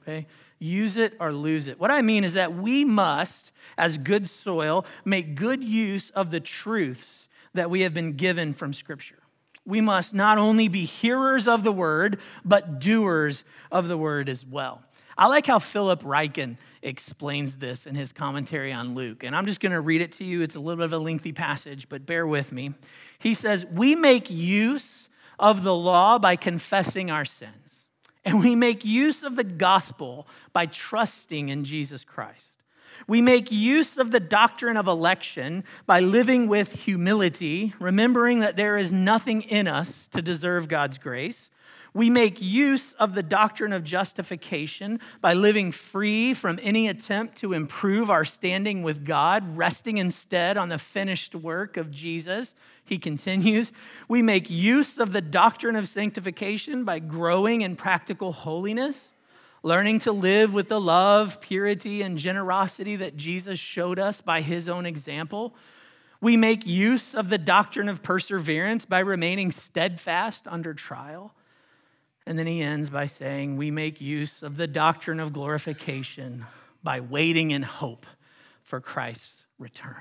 Okay? 0.00 0.26
use 0.62 0.96
it 0.96 1.14
or 1.20 1.32
lose 1.32 1.66
it. 1.66 1.78
What 1.78 1.90
I 1.90 2.02
mean 2.02 2.24
is 2.24 2.34
that 2.34 2.54
we 2.54 2.84
must, 2.84 3.52
as 3.76 3.98
good 3.98 4.28
soil, 4.28 4.86
make 5.04 5.34
good 5.34 5.62
use 5.62 6.10
of 6.10 6.30
the 6.30 6.40
truths 6.40 7.28
that 7.54 7.70
we 7.70 7.82
have 7.82 7.94
been 7.94 8.12
given 8.12 8.54
from 8.54 8.72
Scripture. 8.72 9.18
We 9.64 9.80
must 9.80 10.12
not 10.14 10.38
only 10.38 10.68
be 10.68 10.84
hearers 10.84 11.46
of 11.46 11.62
the 11.62 11.72
word, 11.72 12.18
but 12.44 12.80
doers 12.80 13.44
of 13.70 13.88
the 13.88 13.96
word 13.96 14.28
as 14.28 14.44
well. 14.44 14.82
I 15.16 15.26
like 15.26 15.46
how 15.46 15.58
Philip 15.58 16.02
Ryken 16.02 16.56
explains 16.82 17.56
this 17.56 17.86
in 17.86 17.94
his 17.94 18.12
commentary 18.12 18.72
on 18.72 18.94
Luke. 18.94 19.22
And 19.22 19.36
I'm 19.36 19.46
just 19.46 19.60
going 19.60 19.72
to 19.72 19.80
read 19.80 20.00
it 20.00 20.12
to 20.12 20.24
you. 20.24 20.42
It's 20.42 20.56
a 20.56 20.60
little 20.60 20.78
bit 20.78 20.86
of 20.86 20.92
a 20.92 20.98
lengthy 20.98 21.32
passage, 21.32 21.88
but 21.88 22.06
bear 22.06 22.26
with 22.26 22.50
me. 22.50 22.72
He 23.18 23.34
says, 23.34 23.66
We 23.66 23.94
make 23.94 24.30
use 24.30 25.08
of 25.38 25.62
the 25.62 25.74
law 25.74 26.18
by 26.18 26.36
confessing 26.36 27.10
our 27.10 27.24
sins. 27.24 27.88
And 28.24 28.40
we 28.40 28.54
make 28.54 28.84
use 28.84 29.22
of 29.22 29.36
the 29.36 29.44
gospel 29.44 30.26
by 30.52 30.66
trusting 30.66 31.48
in 31.48 31.64
Jesus 31.64 32.04
Christ. 32.04 32.61
We 33.06 33.20
make 33.20 33.50
use 33.50 33.98
of 33.98 34.10
the 34.10 34.20
doctrine 34.20 34.76
of 34.76 34.86
election 34.86 35.64
by 35.86 36.00
living 36.00 36.48
with 36.48 36.72
humility, 36.84 37.74
remembering 37.78 38.40
that 38.40 38.56
there 38.56 38.76
is 38.76 38.92
nothing 38.92 39.42
in 39.42 39.68
us 39.68 40.06
to 40.08 40.22
deserve 40.22 40.68
God's 40.68 40.98
grace. 40.98 41.50
We 41.94 42.08
make 42.08 42.40
use 42.40 42.94
of 42.94 43.14
the 43.14 43.22
doctrine 43.22 43.74
of 43.74 43.84
justification 43.84 44.98
by 45.20 45.34
living 45.34 45.72
free 45.72 46.32
from 46.32 46.58
any 46.62 46.88
attempt 46.88 47.36
to 47.38 47.52
improve 47.52 48.10
our 48.10 48.24
standing 48.24 48.82
with 48.82 49.04
God, 49.04 49.58
resting 49.58 49.98
instead 49.98 50.56
on 50.56 50.70
the 50.70 50.78
finished 50.78 51.34
work 51.34 51.76
of 51.76 51.90
Jesus. 51.90 52.54
He 52.82 52.98
continues, 52.98 53.72
we 54.08 54.22
make 54.22 54.48
use 54.48 54.98
of 54.98 55.12
the 55.12 55.20
doctrine 55.20 55.76
of 55.76 55.86
sanctification 55.86 56.84
by 56.84 56.98
growing 56.98 57.60
in 57.60 57.76
practical 57.76 58.32
holiness, 58.32 59.12
learning 59.62 60.00
to 60.00 60.12
live 60.12 60.52
with 60.52 60.68
the 60.68 60.80
love, 60.80 61.40
purity, 61.40 62.02
and 62.02 62.18
generosity 62.18 62.96
that 62.96 63.16
Jesus 63.16 63.58
showed 63.58 63.98
us 63.98 64.20
by 64.20 64.40
his 64.40 64.68
own 64.68 64.86
example. 64.86 65.54
We 66.20 66.36
make 66.36 66.66
use 66.66 67.14
of 67.14 67.28
the 67.28 67.38
doctrine 67.38 67.88
of 67.88 68.02
perseverance 68.02 68.84
by 68.84 69.00
remaining 69.00 69.50
steadfast 69.50 70.46
under 70.48 70.74
trial. 70.74 71.34
And 72.26 72.38
then 72.38 72.46
he 72.46 72.62
ends 72.62 72.90
by 72.90 73.06
saying, 73.06 73.56
We 73.56 73.70
make 73.70 74.00
use 74.00 74.42
of 74.42 74.56
the 74.56 74.68
doctrine 74.68 75.20
of 75.20 75.32
glorification 75.32 76.44
by 76.82 77.00
waiting 77.00 77.50
in 77.50 77.62
hope 77.62 78.06
for 78.62 78.80
Christ's 78.80 79.44
return. 79.58 79.96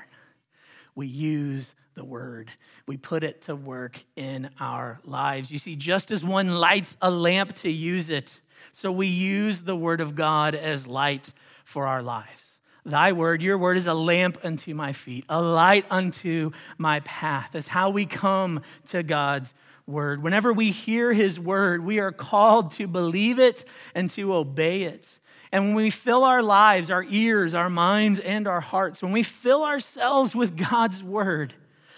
We 0.95 1.08
use 1.08 1.76
the 1.93 2.04
word, 2.06 2.50
we 2.86 2.95
put 2.95 3.24
it 3.24 3.41
to 3.43 3.56
work 3.56 4.02
in 4.15 4.50
our 4.60 5.00
lives. 5.04 5.52
You 5.52 5.58
see, 5.58 5.76
just 5.76 6.10
as 6.10 6.24
one 6.24 6.47
lights 6.47 6.95
a 7.02 7.12
lamp 7.12 7.54
to 7.58 7.69
use 7.69 8.10
it, 8.10 8.39
so 8.71 8.91
we 8.91 9.08
use 9.08 9.62
the 9.62 9.76
word 9.76 10.02
of 10.02 10.15
God 10.15 10.56
as 10.56 10.88
light 10.88 11.34
for 11.63 11.88
our 11.88 12.02
lives. 12.02 12.60
Thy 12.84 13.12
word, 13.12 13.41
your 13.41 13.58
word 13.58 13.78
is 13.78 13.86
a 13.86 13.93
lamp 13.93 14.39
unto 14.43 14.74
my 14.74 14.91
feet, 14.91 15.26
a 15.30 15.41
light 15.41 15.86
unto 15.89 16.52
my 16.78 17.00
path. 17.02 17.52
That's 17.54 17.67
how 17.67 17.91
we 17.91 18.06
come 18.06 18.62
to 18.88 19.04
God's 19.04 19.54
word. 19.86 20.24
Whenever 20.24 20.52
we 20.52 20.71
hear 20.71 21.13
his 21.13 21.39
word, 21.39 21.86
we 21.86 22.00
are 22.00 22.12
called 22.12 22.71
to 22.71 22.88
believe 22.88 23.38
it 23.38 23.65
and 23.93 24.10
to 24.12 24.34
obey 24.34 24.84
it. 24.84 25.19
And 25.52 25.67
when 25.67 25.76
we 25.76 25.89
fill 25.89 26.24
our 26.24 26.41
lives, 26.41 26.89
our 26.89 27.04
ears, 27.04 27.54
our 27.54 27.69
minds, 27.69 28.19
and 28.19 28.47
our 28.47 28.62
hearts, 28.62 29.04
when 29.04 29.12
we 29.12 29.21
fill 29.21 29.63
ourselves 29.63 30.34
with 30.34 30.58
God's 30.58 31.04
word, 31.04 31.54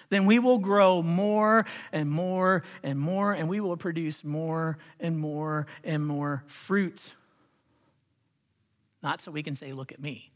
then 0.09 0.25
we 0.25 0.39
will 0.39 0.59
grow 0.59 1.01
more 1.01 1.65
and 1.91 2.09
more 2.09 2.63
and 2.83 2.99
more, 2.99 3.33
and 3.33 3.49
we 3.49 3.59
will 3.59 3.77
produce 3.77 4.23
more 4.23 4.77
and 4.99 5.17
more 5.17 5.67
and 5.83 6.05
more 6.05 6.43
fruit. 6.47 7.13
Not 9.01 9.21
so 9.21 9.31
we 9.31 9.43
can 9.43 9.55
say, 9.55 9.73
Look 9.73 9.91
at 9.91 10.01
me. 10.01 10.31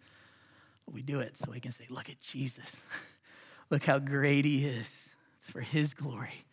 But 0.86 0.94
we 0.94 1.02
do 1.02 1.20
it 1.20 1.38
so 1.38 1.52
we 1.52 1.60
can 1.60 1.72
say, 1.72 1.86
Look 1.90 2.10
at 2.10 2.20
Jesus. 2.20 2.84
Look 3.70 3.86
how 3.86 4.00
great 4.00 4.46
he 4.46 4.66
is. 4.66 5.10
It's 5.40 5.52
for 5.52 5.62
his 5.62 5.94
glory 5.94 6.46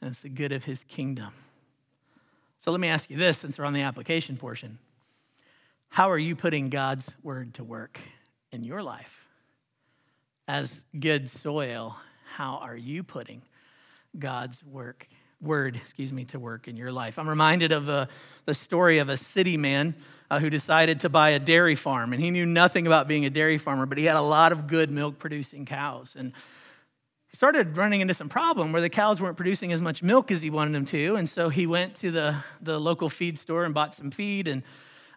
and 0.00 0.10
it's 0.10 0.22
the 0.22 0.28
good 0.28 0.52
of 0.52 0.64
his 0.64 0.84
kingdom. 0.84 1.32
So 2.58 2.70
let 2.70 2.80
me 2.80 2.88
ask 2.88 3.10
you 3.10 3.16
this 3.16 3.38
since 3.38 3.58
we're 3.58 3.64
on 3.64 3.72
the 3.72 3.82
application 3.82 4.36
portion. 4.36 4.78
How 5.88 6.10
are 6.10 6.18
you 6.18 6.36
putting 6.36 6.68
God's 6.68 7.16
word 7.22 7.54
to 7.54 7.64
work 7.64 7.98
in 8.52 8.64
your 8.64 8.82
life? 8.82 9.26
As 10.46 10.84
good 10.98 11.30
soil, 11.30 11.96
how 12.36 12.58
are 12.62 12.76
you 12.76 13.02
putting 13.02 13.42
God's 14.18 14.64
work, 14.64 15.08
word, 15.40 15.76
excuse 15.76 16.12
me, 16.12 16.24
to 16.26 16.38
work 16.38 16.68
in 16.68 16.76
your 16.76 16.92
life? 16.92 17.18
I'm 17.18 17.28
reminded 17.28 17.72
of 17.72 17.88
uh, 17.88 18.06
the 18.44 18.54
story 18.54 18.98
of 18.98 19.08
a 19.08 19.16
city 19.16 19.56
man 19.56 19.94
uh, 20.30 20.38
who 20.38 20.48
decided 20.48 21.00
to 21.00 21.08
buy 21.08 21.30
a 21.30 21.38
dairy 21.38 21.74
farm, 21.74 22.12
and 22.12 22.22
he 22.22 22.30
knew 22.30 22.46
nothing 22.46 22.86
about 22.86 23.08
being 23.08 23.26
a 23.26 23.30
dairy 23.30 23.58
farmer, 23.58 23.84
but 23.84 23.98
he 23.98 24.04
had 24.04 24.16
a 24.16 24.22
lot 24.22 24.52
of 24.52 24.66
good 24.66 24.90
milk 24.90 25.18
producing 25.18 25.66
cows. 25.66 26.16
And 26.18 26.32
he 27.28 27.36
started 27.36 27.76
running 27.76 28.00
into 28.00 28.14
some 28.14 28.28
problem 28.28 28.72
where 28.72 28.82
the 28.82 28.88
cows 28.88 29.20
weren't 29.20 29.36
producing 29.36 29.72
as 29.72 29.80
much 29.80 30.02
milk 30.02 30.30
as 30.30 30.42
he 30.42 30.50
wanted 30.50 30.74
them 30.74 30.84
to. 30.86 31.16
And 31.16 31.28
so 31.28 31.48
he 31.48 31.66
went 31.66 31.96
to 31.96 32.10
the, 32.10 32.36
the 32.60 32.78
local 32.78 33.08
feed 33.08 33.38
store 33.38 33.64
and 33.64 33.74
bought 33.74 33.94
some 33.94 34.10
feed 34.10 34.48
and 34.48 34.62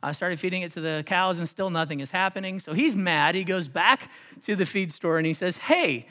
I 0.04 0.12
started 0.12 0.38
feeding 0.38 0.64
it 0.64 0.72
to 0.74 0.82
the 0.82 1.04
cows, 1.06 1.40
and 1.40 1.48
still 1.48 1.70
nothing 1.70 2.02
is 2.02 2.12
happening. 2.12 2.60
So 2.60 2.74
he's 2.74 2.96
mad. 2.96 3.36
He 3.36 3.46
goes 3.46 3.70
back 3.70 4.12
to 4.42 4.56
the 4.56 4.66
feed 4.66 4.92
store 4.92 5.18
and 5.18 5.26
he 5.26 5.34
says, 5.34 5.56
Hey, 5.56 6.08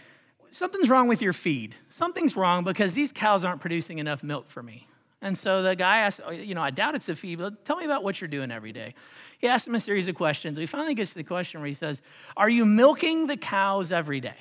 something's 0.52 0.88
wrong 0.88 1.08
with 1.08 1.22
your 1.22 1.32
feed. 1.32 1.74
Something's 1.90 2.36
wrong 2.36 2.64
because 2.64 2.94
these 2.94 3.12
cows 3.12 3.44
aren't 3.44 3.60
producing 3.60 3.98
enough 3.98 4.22
milk 4.22 4.48
for 4.48 4.62
me. 4.62 4.86
And 5.20 5.38
so 5.38 5.62
the 5.62 5.76
guy 5.76 5.98
asked, 5.98 6.20
oh, 6.24 6.30
You 6.30 6.54
know, 6.54 6.62
I 6.62 6.70
doubt 6.70 6.94
it's 6.94 7.08
a 7.08 7.16
feed, 7.16 7.38
but 7.38 7.64
tell 7.64 7.76
me 7.76 7.84
about 7.84 8.02
what 8.04 8.20
you're 8.20 8.28
doing 8.28 8.50
every 8.50 8.72
day. 8.72 8.94
He 9.38 9.48
asked 9.48 9.66
him 9.66 9.74
a 9.74 9.80
series 9.80 10.08
of 10.08 10.14
questions. 10.14 10.58
He 10.58 10.66
finally 10.66 10.94
gets 10.94 11.10
to 11.10 11.16
the 11.16 11.24
question 11.24 11.60
where 11.60 11.68
he 11.68 11.74
says, 11.74 12.02
Are 12.36 12.48
you 12.48 12.64
milking 12.64 13.28
the 13.28 13.36
cows 13.36 13.92
every 13.92 14.20
day? 14.20 14.36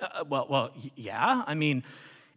Uh, 0.00 0.08
uh 0.12 0.24
well, 0.28 0.46
well, 0.50 0.70
yeah. 0.96 1.44
I 1.46 1.54
mean, 1.54 1.84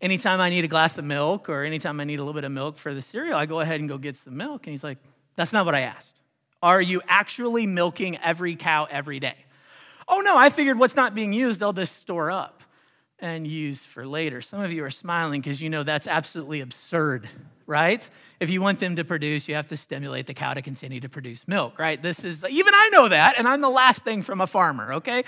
anytime 0.01 0.39
I 0.39 0.49
need 0.49 0.63
a 0.63 0.69
glass 0.69 0.97
of 0.97 1.05
milk 1.05 1.49
or 1.49 1.63
anytime 1.63 1.99
I 1.99 2.03
need 2.03 2.19
a 2.19 2.23
little 2.23 2.33
bit 2.33 2.43
of 2.43 2.51
milk 2.51 2.77
for 2.77 2.93
the 2.93 3.01
cereal, 3.01 3.35
I 3.35 3.47
go 3.47 3.59
ahead 3.59 3.79
and 3.79 3.89
go 3.89 3.97
get 3.97 4.15
some 4.15 4.37
milk. 4.37 4.67
And 4.67 4.71
he's 4.71 4.83
like, 4.83 4.99
That's 5.35 5.51
not 5.51 5.65
what 5.65 5.75
I 5.75 5.81
asked. 5.81 6.15
Are 6.63 6.81
you 6.81 7.01
actually 7.07 7.65
milking 7.65 8.17
every 8.17 8.55
cow 8.55 8.87
every 8.89 9.19
day? 9.19 9.35
Oh, 10.07 10.19
no, 10.19 10.37
I 10.37 10.51
figured 10.51 10.77
what's 10.77 10.95
not 10.95 11.15
being 11.15 11.33
used, 11.33 11.59
they'll 11.59 11.73
just 11.73 11.97
store 11.97 12.29
up 12.29 12.60
and 13.21 13.47
use 13.47 13.83
for 13.83 14.05
later. 14.05 14.41
Some 14.41 14.61
of 14.61 14.73
you 14.73 14.83
are 14.83 14.89
smiling 14.89 15.41
because 15.41 15.61
you 15.61 15.69
know 15.69 15.83
that's 15.83 16.07
absolutely 16.07 16.61
absurd, 16.61 17.29
right? 17.67 18.07
If 18.39 18.49
you 18.49 18.61
want 18.61 18.79
them 18.79 18.95
to 18.95 19.05
produce, 19.05 19.47
you 19.47 19.55
have 19.55 19.67
to 19.67 19.77
stimulate 19.77 20.25
the 20.25 20.33
cow 20.33 20.55
to 20.55 20.61
continue 20.63 20.99
to 20.99 21.09
produce 21.09 21.47
milk, 21.47 21.77
right? 21.77 22.01
This 22.01 22.23
is, 22.23 22.43
even 22.49 22.73
I 22.73 22.89
know 22.89 23.07
that, 23.07 23.35
and 23.37 23.47
I'm 23.47 23.61
the 23.61 23.69
last 23.69 24.03
thing 24.03 24.23
from 24.23 24.41
a 24.41 24.47
farmer, 24.47 24.95
okay? 24.95 25.23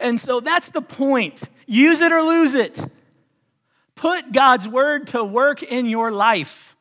And 0.00 0.20
so 0.20 0.40
that's 0.40 0.70
the 0.70 0.82
point. 0.82 1.44
Use 1.66 2.00
it 2.00 2.12
or 2.12 2.22
lose 2.22 2.54
it. 2.54 2.78
Put 3.94 4.32
God's 4.32 4.66
word 4.66 5.08
to 5.08 5.22
work 5.22 5.62
in 5.62 5.86
your 5.86 6.10
life, 6.10 6.76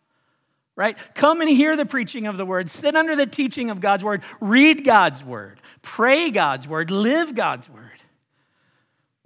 right? 0.76 0.98
Come 1.14 1.42
and 1.42 1.50
hear 1.50 1.76
the 1.76 1.86
preaching 1.86 2.26
of 2.28 2.38
the 2.38 2.46
word, 2.46 2.70
sit 2.70 2.96
under 2.96 3.16
the 3.16 3.26
teaching 3.28 3.70
of 3.70 3.80
God's 3.80 4.04
word, 4.04 4.22
read 4.42 4.84
God's 4.84 5.24
word, 5.24 5.60
pray 5.84 6.32
God's 6.32 6.68
word, 6.68 6.90
live 6.90 7.36
God's 7.36 7.70
word. 7.70 7.87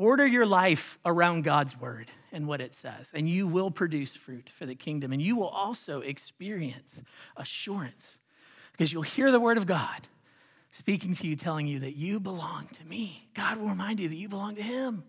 Order 0.02 0.26
your 0.26 0.48
life 0.48 0.98
around 1.06 1.44
God's 1.44 1.80
word 1.80 2.10
and 2.32 2.48
what 2.48 2.60
it 2.60 2.74
says, 2.74 3.12
and 3.14 3.30
you 3.30 3.46
will 3.46 3.70
produce 3.70 4.16
fruit 4.16 4.50
for 4.50 4.66
the 4.66 4.74
kingdom. 4.74 5.14
And 5.14 5.22
you 5.22 5.36
will 5.36 5.48
also 5.48 6.02
experience 6.02 7.04
assurance 7.38 8.20
because 8.72 8.92
you'll 8.92 9.04
hear 9.04 9.30
the 9.32 9.40
word 9.40 9.60
of 9.60 9.68
God 9.68 10.08
speaking 10.72 11.14
to 11.14 11.28
you, 11.28 11.36
telling 11.36 11.68
you 11.68 11.82
that 11.82 11.96
you 11.96 12.20
belong 12.20 12.68
to 12.74 12.84
me. 12.88 13.30
God 13.36 13.60
will 13.60 13.68
remind 13.68 14.00
you 14.00 14.10
that 14.10 14.16
you 14.16 14.28
belong 14.28 14.56
to 14.56 14.64
Him. 14.64 15.04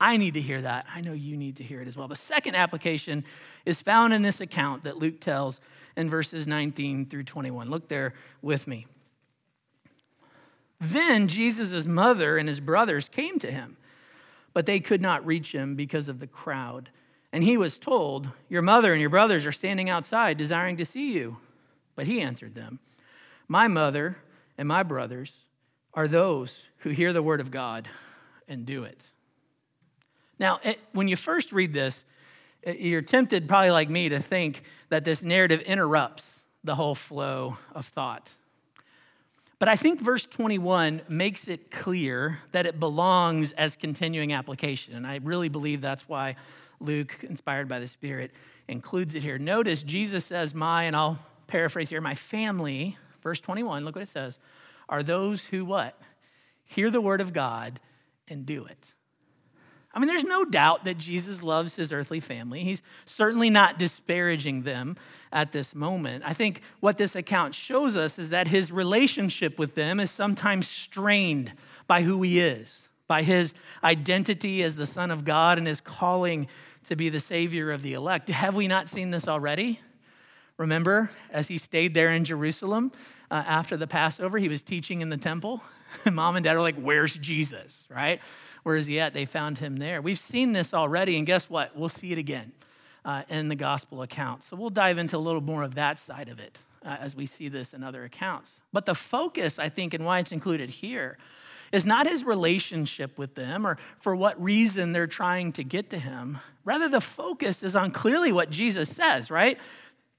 I 0.00 0.16
need 0.16 0.34
to 0.34 0.40
hear 0.40 0.60
that. 0.60 0.86
I 0.94 1.00
know 1.00 1.14
you 1.14 1.36
need 1.36 1.56
to 1.56 1.64
hear 1.64 1.80
it 1.80 1.88
as 1.88 1.96
well. 1.96 2.06
The 2.06 2.14
second 2.14 2.54
application 2.54 3.24
is 3.66 3.82
found 3.82 4.14
in 4.14 4.22
this 4.22 4.40
account 4.40 4.84
that 4.84 4.98
Luke 4.98 5.18
tells 5.18 5.60
in 5.96 6.08
verses 6.08 6.46
19 6.46 7.06
through 7.06 7.24
21. 7.24 7.70
Look 7.70 7.88
there 7.88 8.14
with 8.40 8.68
me. 8.68 8.86
Then 10.80 11.26
Jesus' 11.26 11.86
mother 11.86 12.38
and 12.38 12.48
his 12.48 12.60
brothers 12.60 13.08
came 13.08 13.40
to 13.40 13.50
him, 13.50 13.78
but 14.52 14.66
they 14.66 14.80
could 14.80 15.00
not 15.00 15.24
reach 15.26 15.52
him 15.52 15.74
because 15.74 16.08
of 16.08 16.18
the 16.18 16.26
crowd. 16.26 16.90
And 17.32 17.42
he 17.42 17.56
was 17.56 17.78
told, 17.78 18.28
Your 18.48 18.62
mother 18.62 18.92
and 18.92 19.00
your 19.00 19.10
brothers 19.10 19.46
are 19.46 19.52
standing 19.52 19.88
outside 19.88 20.36
desiring 20.36 20.76
to 20.76 20.84
see 20.84 21.12
you. 21.12 21.38
But 21.94 22.06
he 22.06 22.20
answered 22.20 22.54
them, 22.54 22.78
My 23.48 23.68
mother 23.68 24.18
and 24.58 24.68
my 24.68 24.82
brothers 24.82 25.46
are 25.94 26.08
those 26.08 26.62
who 26.78 26.90
hear 26.90 27.12
the 27.12 27.22
word 27.22 27.40
of 27.40 27.50
God 27.50 27.88
and 28.48 28.66
do 28.66 28.84
it. 28.84 29.04
Now, 30.38 30.60
when 30.92 31.08
you 31.08 31.16
first 31.16 31.52
read 31.52 31.72
this, 31.72 32.04
you're 32.66 33.02
tempted, 33.02 33.48
probably 33.48 33.70
like 33.70 33.90
me, 33.90 34.08
to 34.08 34.18
think 34.18 34.64
that 34.88 35.04
this 35.04 35.22
narrative 35.22 35.60
interrupts 35.62 36.42
the 36.64 36.74
whole 36.74 36.94
flow 36.94 37.58
of 37.74 37.86
thought. 37.86 38.30
But 39.62 39.68
I 39.68 39.76
think 39.76 40.00
verse 40.00 40.26
21 40.26 41.02
makes 41.08 41.46
it 41.46 41.70
clear 41.70 42.40
that 42.50 42.66
it 42.66 42.80
belongs 42.80 43.52
as 43.52 43.76
continuing 43.76 44.32
application. 44.32 44.96
And 44.96 45.06
I 45.06 45.20
really 45.22 45.48
believe 45.48 45.80
that's 45.80 46.08
why 46.08 46.34
Luke, 46.80 47.20
inspired 47.22 47.68
by 47.68 47.78
the 47.78 47.86
Spirit, 47.86 48.32
includes 48.66 49.14
it 49.14 49.22
here. 49.22 49.38
Notice 49.38 49.84
Jesus 49.84 50.24
says, 50.24 50.52
My, 50.52 50.82
and 50.82 50.96
I'll 50.96 51.20
paraphrase 51.46 51.90
here, 51.90 52.00
my 52.00 52.16
family, 52.16 52.98
verse 53.22 53.38
21, 53.38 53.84
look 53.84 53.94
what 53.94 54.02
it 54.02 54.08
says, 54.08 54.40
are 54.88 55.04
those 55.04 55.44
who 55.44 55.64
what? 55.64 55.96
Hear 56.64 56.90
the 56.90 57.00
word 57.00 57.20
of 57.20 57.32
God 57.32 57.78
and 58.26 58.44
do 58.44 58.64
it. 58.64 58.94
I 59.94 59.98
mean, 59.98 60.08
there's 60.08 60.24
no 60.24 60.44
doubt 60.44 60.84
that 60.84 60.96
Jesus 60.96 61.42
loves 61.42 61.76
his 61.76 61.92
earthly 61.92 62.20
family. 62.20 62.64
He's 62.64 62.82
certainly 63.04 63.50
not 63.50 63.78
disparaging 63.78 64.62
them 64.62 64.96
at 65.30 65.52
this 65.52 65.74
moment. 65.74 66.24
I 66.26 66.32
think 66.32 66.62
what 66.80 66.98
this 66.98 67.14
account 67.14 67.54
shows 67.54 67.96
us 67.96 68.18
is 68.18 68.30
that 68.30 68.48
his 68.48 68.72
relationship 68.72 69.58
with 69.58 69.74
them 69.74 70.00
is 70.00 70.10
sometimes 70.10 70.66
strained 70.66 71.52
by 71.86 72.02
who 72.02 72.22
he 72.22 72.40
is, 72.40 72.88
by 73.06 73.22
his 73.22 73.52
identity 73.84 74.62
as 74.62 74.76
the 74.76 74.86
Son 74.86 75.10
of 75.10 75.24
God 75.24 75.58
and 75.58 75.66
his 75.66 75.80
calling 75.80 76.48
to 76.84 76.96
be 76.96 77.08
the 77.08 77.20
Savior 77.20 77.70
of 77.70 77.82
the 77.82 77.92
elect. 77.92 78.28
Have 78.30 78.56
we 78.56 78.68
not 78.68 78.88
seen 78.88 79.10
this 79.10 79.28
already? 79.28 79.80
Remember, 80.56 81.10
as 81.30 81.48
he 81.48 81.58
stayed 81.58 81.94
there 81.94 82.10
in 82.10 82.24
Jerusalem 82.24 82.92
uh, 83.30 83.42
after 83.46 83.76
the 83.76 83.86
Passover, 83.86 84.38
he 84.38 84.48
was 84.48 84.62
teaching 84.62 85.00
in 85.00 85.08
the 85.08 85.16
temple. 85.16 85.62
Mom 86.10 86.36
and 86.36 86.44
dad 86.44 86.56
are 86.56 86.60
like, 86.60 86.76
Where's 86.76 87.16
Jesus, 87.16 87.86
right? 87.90 88.20
Where 88.62 88.76
is 88.76 88.86
he 88.86 89.00
at? 89.00 89.12
They 89.12 89.24
found 89.24 89.58
him 89.58 89.76
there. 89.76 90.00
We've 90.00 90.18
seen 90.18 90.52
this 90.52 90.72
already, 90.72 91.16
and 91.16 91.26
guess 91.26 91.50
what? 91.50 91.76
We'll 91.76 91.88
see 91.88 92.12
it 92.12 92.18
again 92.18 92.52
uh, 93.04 93.22
in 93.28 93.48
the 93.48 93.56
gospel 93.56 94.02
account. 94.02 94.44
So 94.44 94.56
we'll 94.56 94.70
dive 94.70 94.98
into 94.98 95.16
a 95.16 95.18
little 95.18 95.40
more 95.40 95.62
of 95.62 95.74
that 95.74 95.98
side 95.98 96.28
of 96.28 96.38
it 96.38 96.58
uh, 96.84 96.96
as 97.00 97.16
we 97.16 97.26
see 97.26 97.48
this 97.48 97.74
in 97.74 97.82
other 97.82 98.04
accounts. 98.04 98.60
But 98.72 98.86
the 98.86 98.94
focus, 98.94 99.58
I 99.58 99.68
think, 99.68 99.94
and 99.94 100.04
why 100.04 100.20
it's 100.20 100.32
included 100.32 100.70
here 100.70 101.18
is 101.72 101.86
not 101.86 102.06
his 102.06 102.22
relationship 102.22 103.18
with 103.18 103.34
them 103.34 103.66
or 103.66 103.78
for 103.98 104.14
what 104.14 104.40
reason 104.42 104.92
they're 104.92 105.06
trying 105.06 105.52
to 105.54 105.64
get 105.64 105.90
to 105.90 105.98
him. 105.98 106.38
Rather, 106.64 106.88
the 106.88 107.00
focus 107.00 107.62
is 107.62 107.74
on 107.74 107.90
clearly 107.90 108.30
what 108.30 108.50
Jesus 108.50 108.94
says, 108.94 109.30
right? 109.30 109.58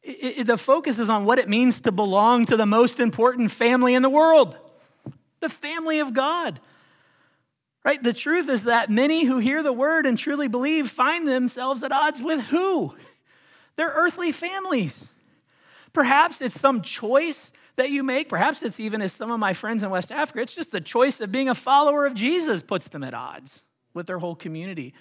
It, 0.02 0.40
it, 0.40 0.48
the 0.48 0.58
focus 0.58 1.00
is 1.00 1.10
on 1.10 1.26
what 1.26 1.40
it 1.40 1.48
means 1.48 1.80
to 1.82 1.92
belong 1.92 2.46
to 2.48 2.58
the 2.58 2.66
most 2.66 3.00
important 3.00 3.52
family 3.52 3.94
in 3.94 4.02
the 4.02 4.10
world 4.10 4.58
the 5.44 5.50
family 5.50 6.00
of 6.00 6.14
God. 6.14 6.62
Right? 7.84 8.02
The 8.02 8.14
truth 8.14 8.50
is 8.50 8.64
that 8.64 8.90
many 8.90 9.26
who 9.26 9.40
hear 9.40 9.62
the 9.62 9.74
word 9.74 10.06
and 10.06 10.18
truly 10.18 10.48
believe 10.48 10.90
find 10.90 11.28
themselves 11.28 11.84
at 11.84 11.92
odds 11.92 12.22
with 12.22 12.40
who? 12.46 12.96
Their 13.76 13.90
earthly 13.90 14.32
families. 14.32 15.10
Perhaps 15.92 16.42
it's 16.42 16.60
some 16.60 16.82
choice 16.82 17.52
that 17.76 17.90
you 17.90 18.04
make. 18.04 18.30
Perhaps 18.30 18.64
it's 18.64 18.80
even 18.80 19.02
as 19.02 19.12
some 19.12 19.32
of 19.32 19.40
my 19.40 19.54
friends 19.54 19.84
in 19.84 19.90
West 19.90 20.12
Africa, 20.12 20.42
it's 20.42 20.56
just 20.56 20.72
the 20.72 20.82
choice 20.82 21.20
of 21.20 21.32
being 21.32 21.50
a 21.50 21.56
follower 21.56 22.06
of 22.06 22.14
Jesus 22.14 22.64
puts 22.64 22.88
them 22.88 23.04
at 23.04 23.14
odds 23.14 23.64
with 23.94 24.08
their 24.08 24.20
whole 24.20 24.36
community. 24.36 24.94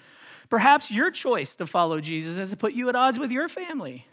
Perhaps 0.49 0.91
your 0.91 1.09
choice 1.09 1.55
to 1.55 1.65
follow 1.65 2.01
Jesus 2.01 2.37
has 2.37 2.49
to 2.49 2.57
put 2.57 2.73
you 2.73 2.89
at 2.89 2.95
odds 2.95 3.17
with 3.17 3.31
your 3.31 3.47
family 3.47 4.07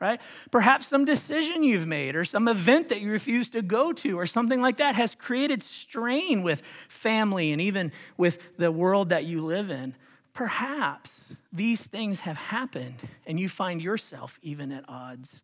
right? 0.00 0.20
Perhaps 0.50 0.86
some 0.86 1.04
decision 1.04 1.62
you've 1.62 1.86
made 1.86 2.16
or 2.16 2.24
some 2.24 2.48
event 2.48 2.88
that 2.88 3.00
you 3.00 3.10
refuse 3.10 3.50
to 3.50 3.62
go 3.62 3.92
to 3.92 4.18
or 4.18 4.26
something 4.26 4.60
like 4.62 4.78
that 4.78 4.94
has 4.94 5.14
created 5.14 5.62
strain 5.62 6.42
with 6.42 6.62
family 6.88 7.52
and 7.52 7.60
even 7.60 7.92
with 8.16 8.56
the 8.56 8.72
world 8.72 9.10
that 9.10 9.24
you 9.24 9.44
live 9.44 9.70
in. 9.70 9.94
Perhaps 10.32 11.36
these 11.52 11.86
things 11.86 12.20
have 12.20 12.36
happened 12.36 12.96
and 13.26 13.38
you 13.38 13.48
find 13.48 13.82
yourself 13.82 14.38
even 14.42 14.72
at 14.72 14.84
odds 14.88 15.42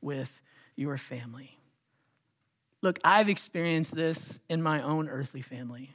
with 0.00 0.42
your 0.74 0.96
family. 0.96 1.56
Look, 2.80 2.98
I've 3.04 3.28
experienced 3.28 3.94
this 3.94 4.40
in 4.48 4.60
my 4.60 4.82
own 4.82 5.08
earthly 5.08 5.40
family, 5.40 5.90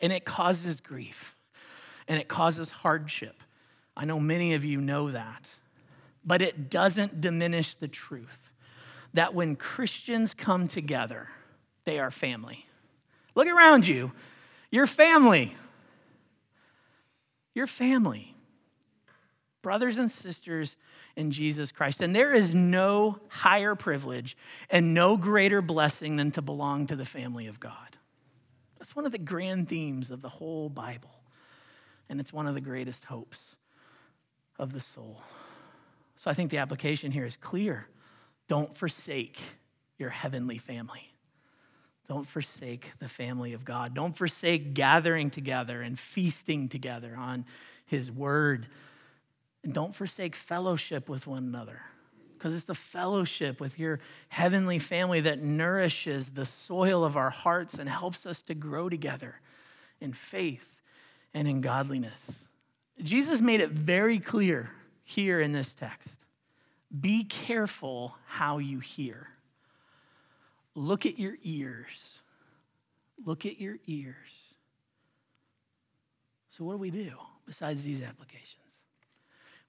and 0.00 0.10
it 0.10 0.24
causes 0.24 0.80
grief 0.80 1.36
and 2.08 2.18
it 2.18 2.26
causes 2.28 2.70
hardship. 2.70 3.42
I 3.94 4.06
know 4.06 4.18
many 4.18 4.54
of 4.54 4.64
you 4.64 4.80
know 4.80 5.10
that 5.10 5.46
but 6.26 6.42
it 6.42 6.68
doesn't 6.68 7.20
diminish 7.20 7.74
the 7.74 7.88
truth 7.88 8.52
that 9.14 9.32
when 9.32 9.56
Christians 9.56 10.34
come 10.34 10.68
together, 10.68 11.28
they 11.84 11.98
are 11.98 12.10
family. 12.10 12.66
Look 13.34 13.46
around 13.46 13.86
you. 13.86 14.12
You're 14.70 14.86
family. 14.86 15.56
You're 17.54 17.66
family. 17.66 18.34
Brothers 19.62 19.98
and 19.98 20.10
sisters 20.10 20.76
in 21.16 21.30
Jesus 21.30 21.72
Christ. 21.72 22.02
And 22.02 22.14
there 22.14 22.34
is 22.34 22.54
no 22.54 23.18
higher 23.28 23.74
privilege 23.74 24.36
and 24.68 24.94
no 24.94 25.16
greater 25.16 25.62
blessing 25.62 26.16
than 26.16 26.30
to 26.32 26.42
belong 26.42 26.86
to 26.88 26.96
the 26.96 27.04
family 27.04 27.46
of 27.46 27.58
God. 27.58 27.96
That's 28.78 28.94
one 28.94 29.06
of 29.06 29.12
the 29.12 29.18
grand 29.18 29.68
themes 29.68 30.10
of 30.10 30.22
the 30.22 30.28
whole 30.28 30.68
Bible. 30.68 31.22
And 32.08 32.20
it's 32.20 32.32
one 32.32 32.46
of 32.46 32.54
the 32.54 32.60
greatest 32.60 33.04
hopes 33.06 33.56
of 34.58 34.72
the 34.72 34.80
soul. 34.80 35.22
So 36.18 36.30
I 36.30 36.34
think 36.34 36.50
the 36.50 36.58
application 36.58 37.12
here 37.12 37.24
is 37.24 37.36
clear. 37.36 37.86
Don't 38.48 38.74
forsake 38.74 39.38
your 39.98 40.10
heavenly 40.10 40.58
family. 40.58 41.12
Don't 42.08 42.26
forsake 42.26 42.92
the 43.00 43.08
family 43.08 43.52
of 43.52 43.64
God. 43.64 43.94
Don't 43.94 44.16
forsake 44.16 44.74
gathering 44.74 45.28
together 45.30 45.82
and 45.82 45.98
feasting 45.98 46.68
together 46.68 47.16
on 47.16 47.44
His 47.84 48.10
word. 48.12 48.68
And 49.64 49.72
don't 49.74 49.94
forsake 49.94 50.36
fellowship 50.36 51.08
with 51.08 51.26
one 51.26 51.44
another. 51.44 51.82
because 52.36 52.54
it's 52.54 52.64
the 52.64 52.74
fellowship 52.74 53.60
with 53.60 53.78
your 53.78 53.98
heavenly 54.28 54.78
family 54.78 55.20
that 55.22 55.42
nourishes 55.42 56.30
the 56.30 56.44
soil 56.44 57.04
of 57.04 57.16
our 57.16 57.30
hearts 57.30 57.78
and 57.78 57.88
helps 57.88 58.26
us 58.26 58.42
to 58.42 58.54
grow 58.54 58.88
together 58.88 59.40
in 60.00 60.12
faith 60.12 60.82
and 61.32 61.48
in 61.48 61.60
godliness. 61.60 62.44
Jesus 63.02 63.40
made 63.40 63.60
it 63.60 63.70
very 63.70 64.18
clear 64.18 64.70
here 65.06 65.40
in 65.40 65.52
this 65.52 65.74
text 65.74 66.20
be 67.00 67.24
careful 67.24 68.16
how 68.26 68.58
you 68.58 68.78
hear. 68.78 69.28
Look 70.74 71.06
at 71.06 71.18
your 71.18 71.34
ears. 71.42 72.20
Look 73.24 73.44
at 73.44 73.60
your 73.60 73.76
ears. 73.86 74.54
So, 76.50 76.64
what 76.64 76.74
do 76.74 76.78
we 76.78 76.90
do 76.90 77.12
besides 77.46 77.82
these 77.82 78.02
applications? 78.02 78.84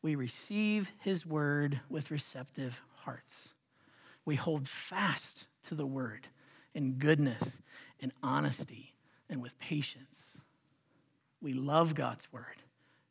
We 0.01 0.15
receive 0.15 0.91
his 0.99 1.25
word 1.25 1.79
with 1.89 2.11
receptive 2.11 2.81
hearts. 2.97 3.49
We 4.25 4.35
hold 4.35 4.67
fast 4.67 5.47
to 5.67 5.75
the 5.75 5.85
word 5.85 6.27
in 6.73 6.93
goodness 6.93 7.61
and 7.99 8.11
honesty 8.21 8.93
and 9.29 9.41
with 9.41 9.57
patience. 9.59 10.37
We 11.41 11.53
love 11.53 11.95
God's 11.95 12.31
word 12.31 12.61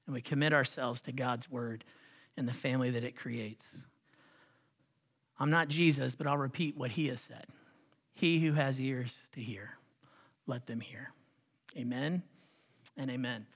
and 0.06 0.14
we 0.14 0.20
commit 0.20 0.52
ourselves 0.52 1.00
to 1.02 1.12
God's 1.12 1.50
word 1.50 1.84
and 2.36 2.48
the 2.48 2.52
family 2.52 2.90
that 2.90 3.04
it 3.04 3.16
creates. 3.16 3.86
I'm 5.38 5.50
not 5.50 5.68
Jesus, 5.68 6.14
but 6.14 6.26
I'll 6.26 6.36
repeat 6.36 6.76
what 6.76 6.92
he 6.92 7.08
has 7.08 7.20
said. 7.20 7.46
He 8.12 8.38
who 8.38 8.52
has 8.52 8.80
ears 8.80 9.28
to 9.32 9.40
hear, 9.40 9.76
let 10.46 10.66
them 10.66 10.80
hear. 10.80 11.12
Amen 11.76 12.22
and 12.96 13.10
amen. 13.10 13.46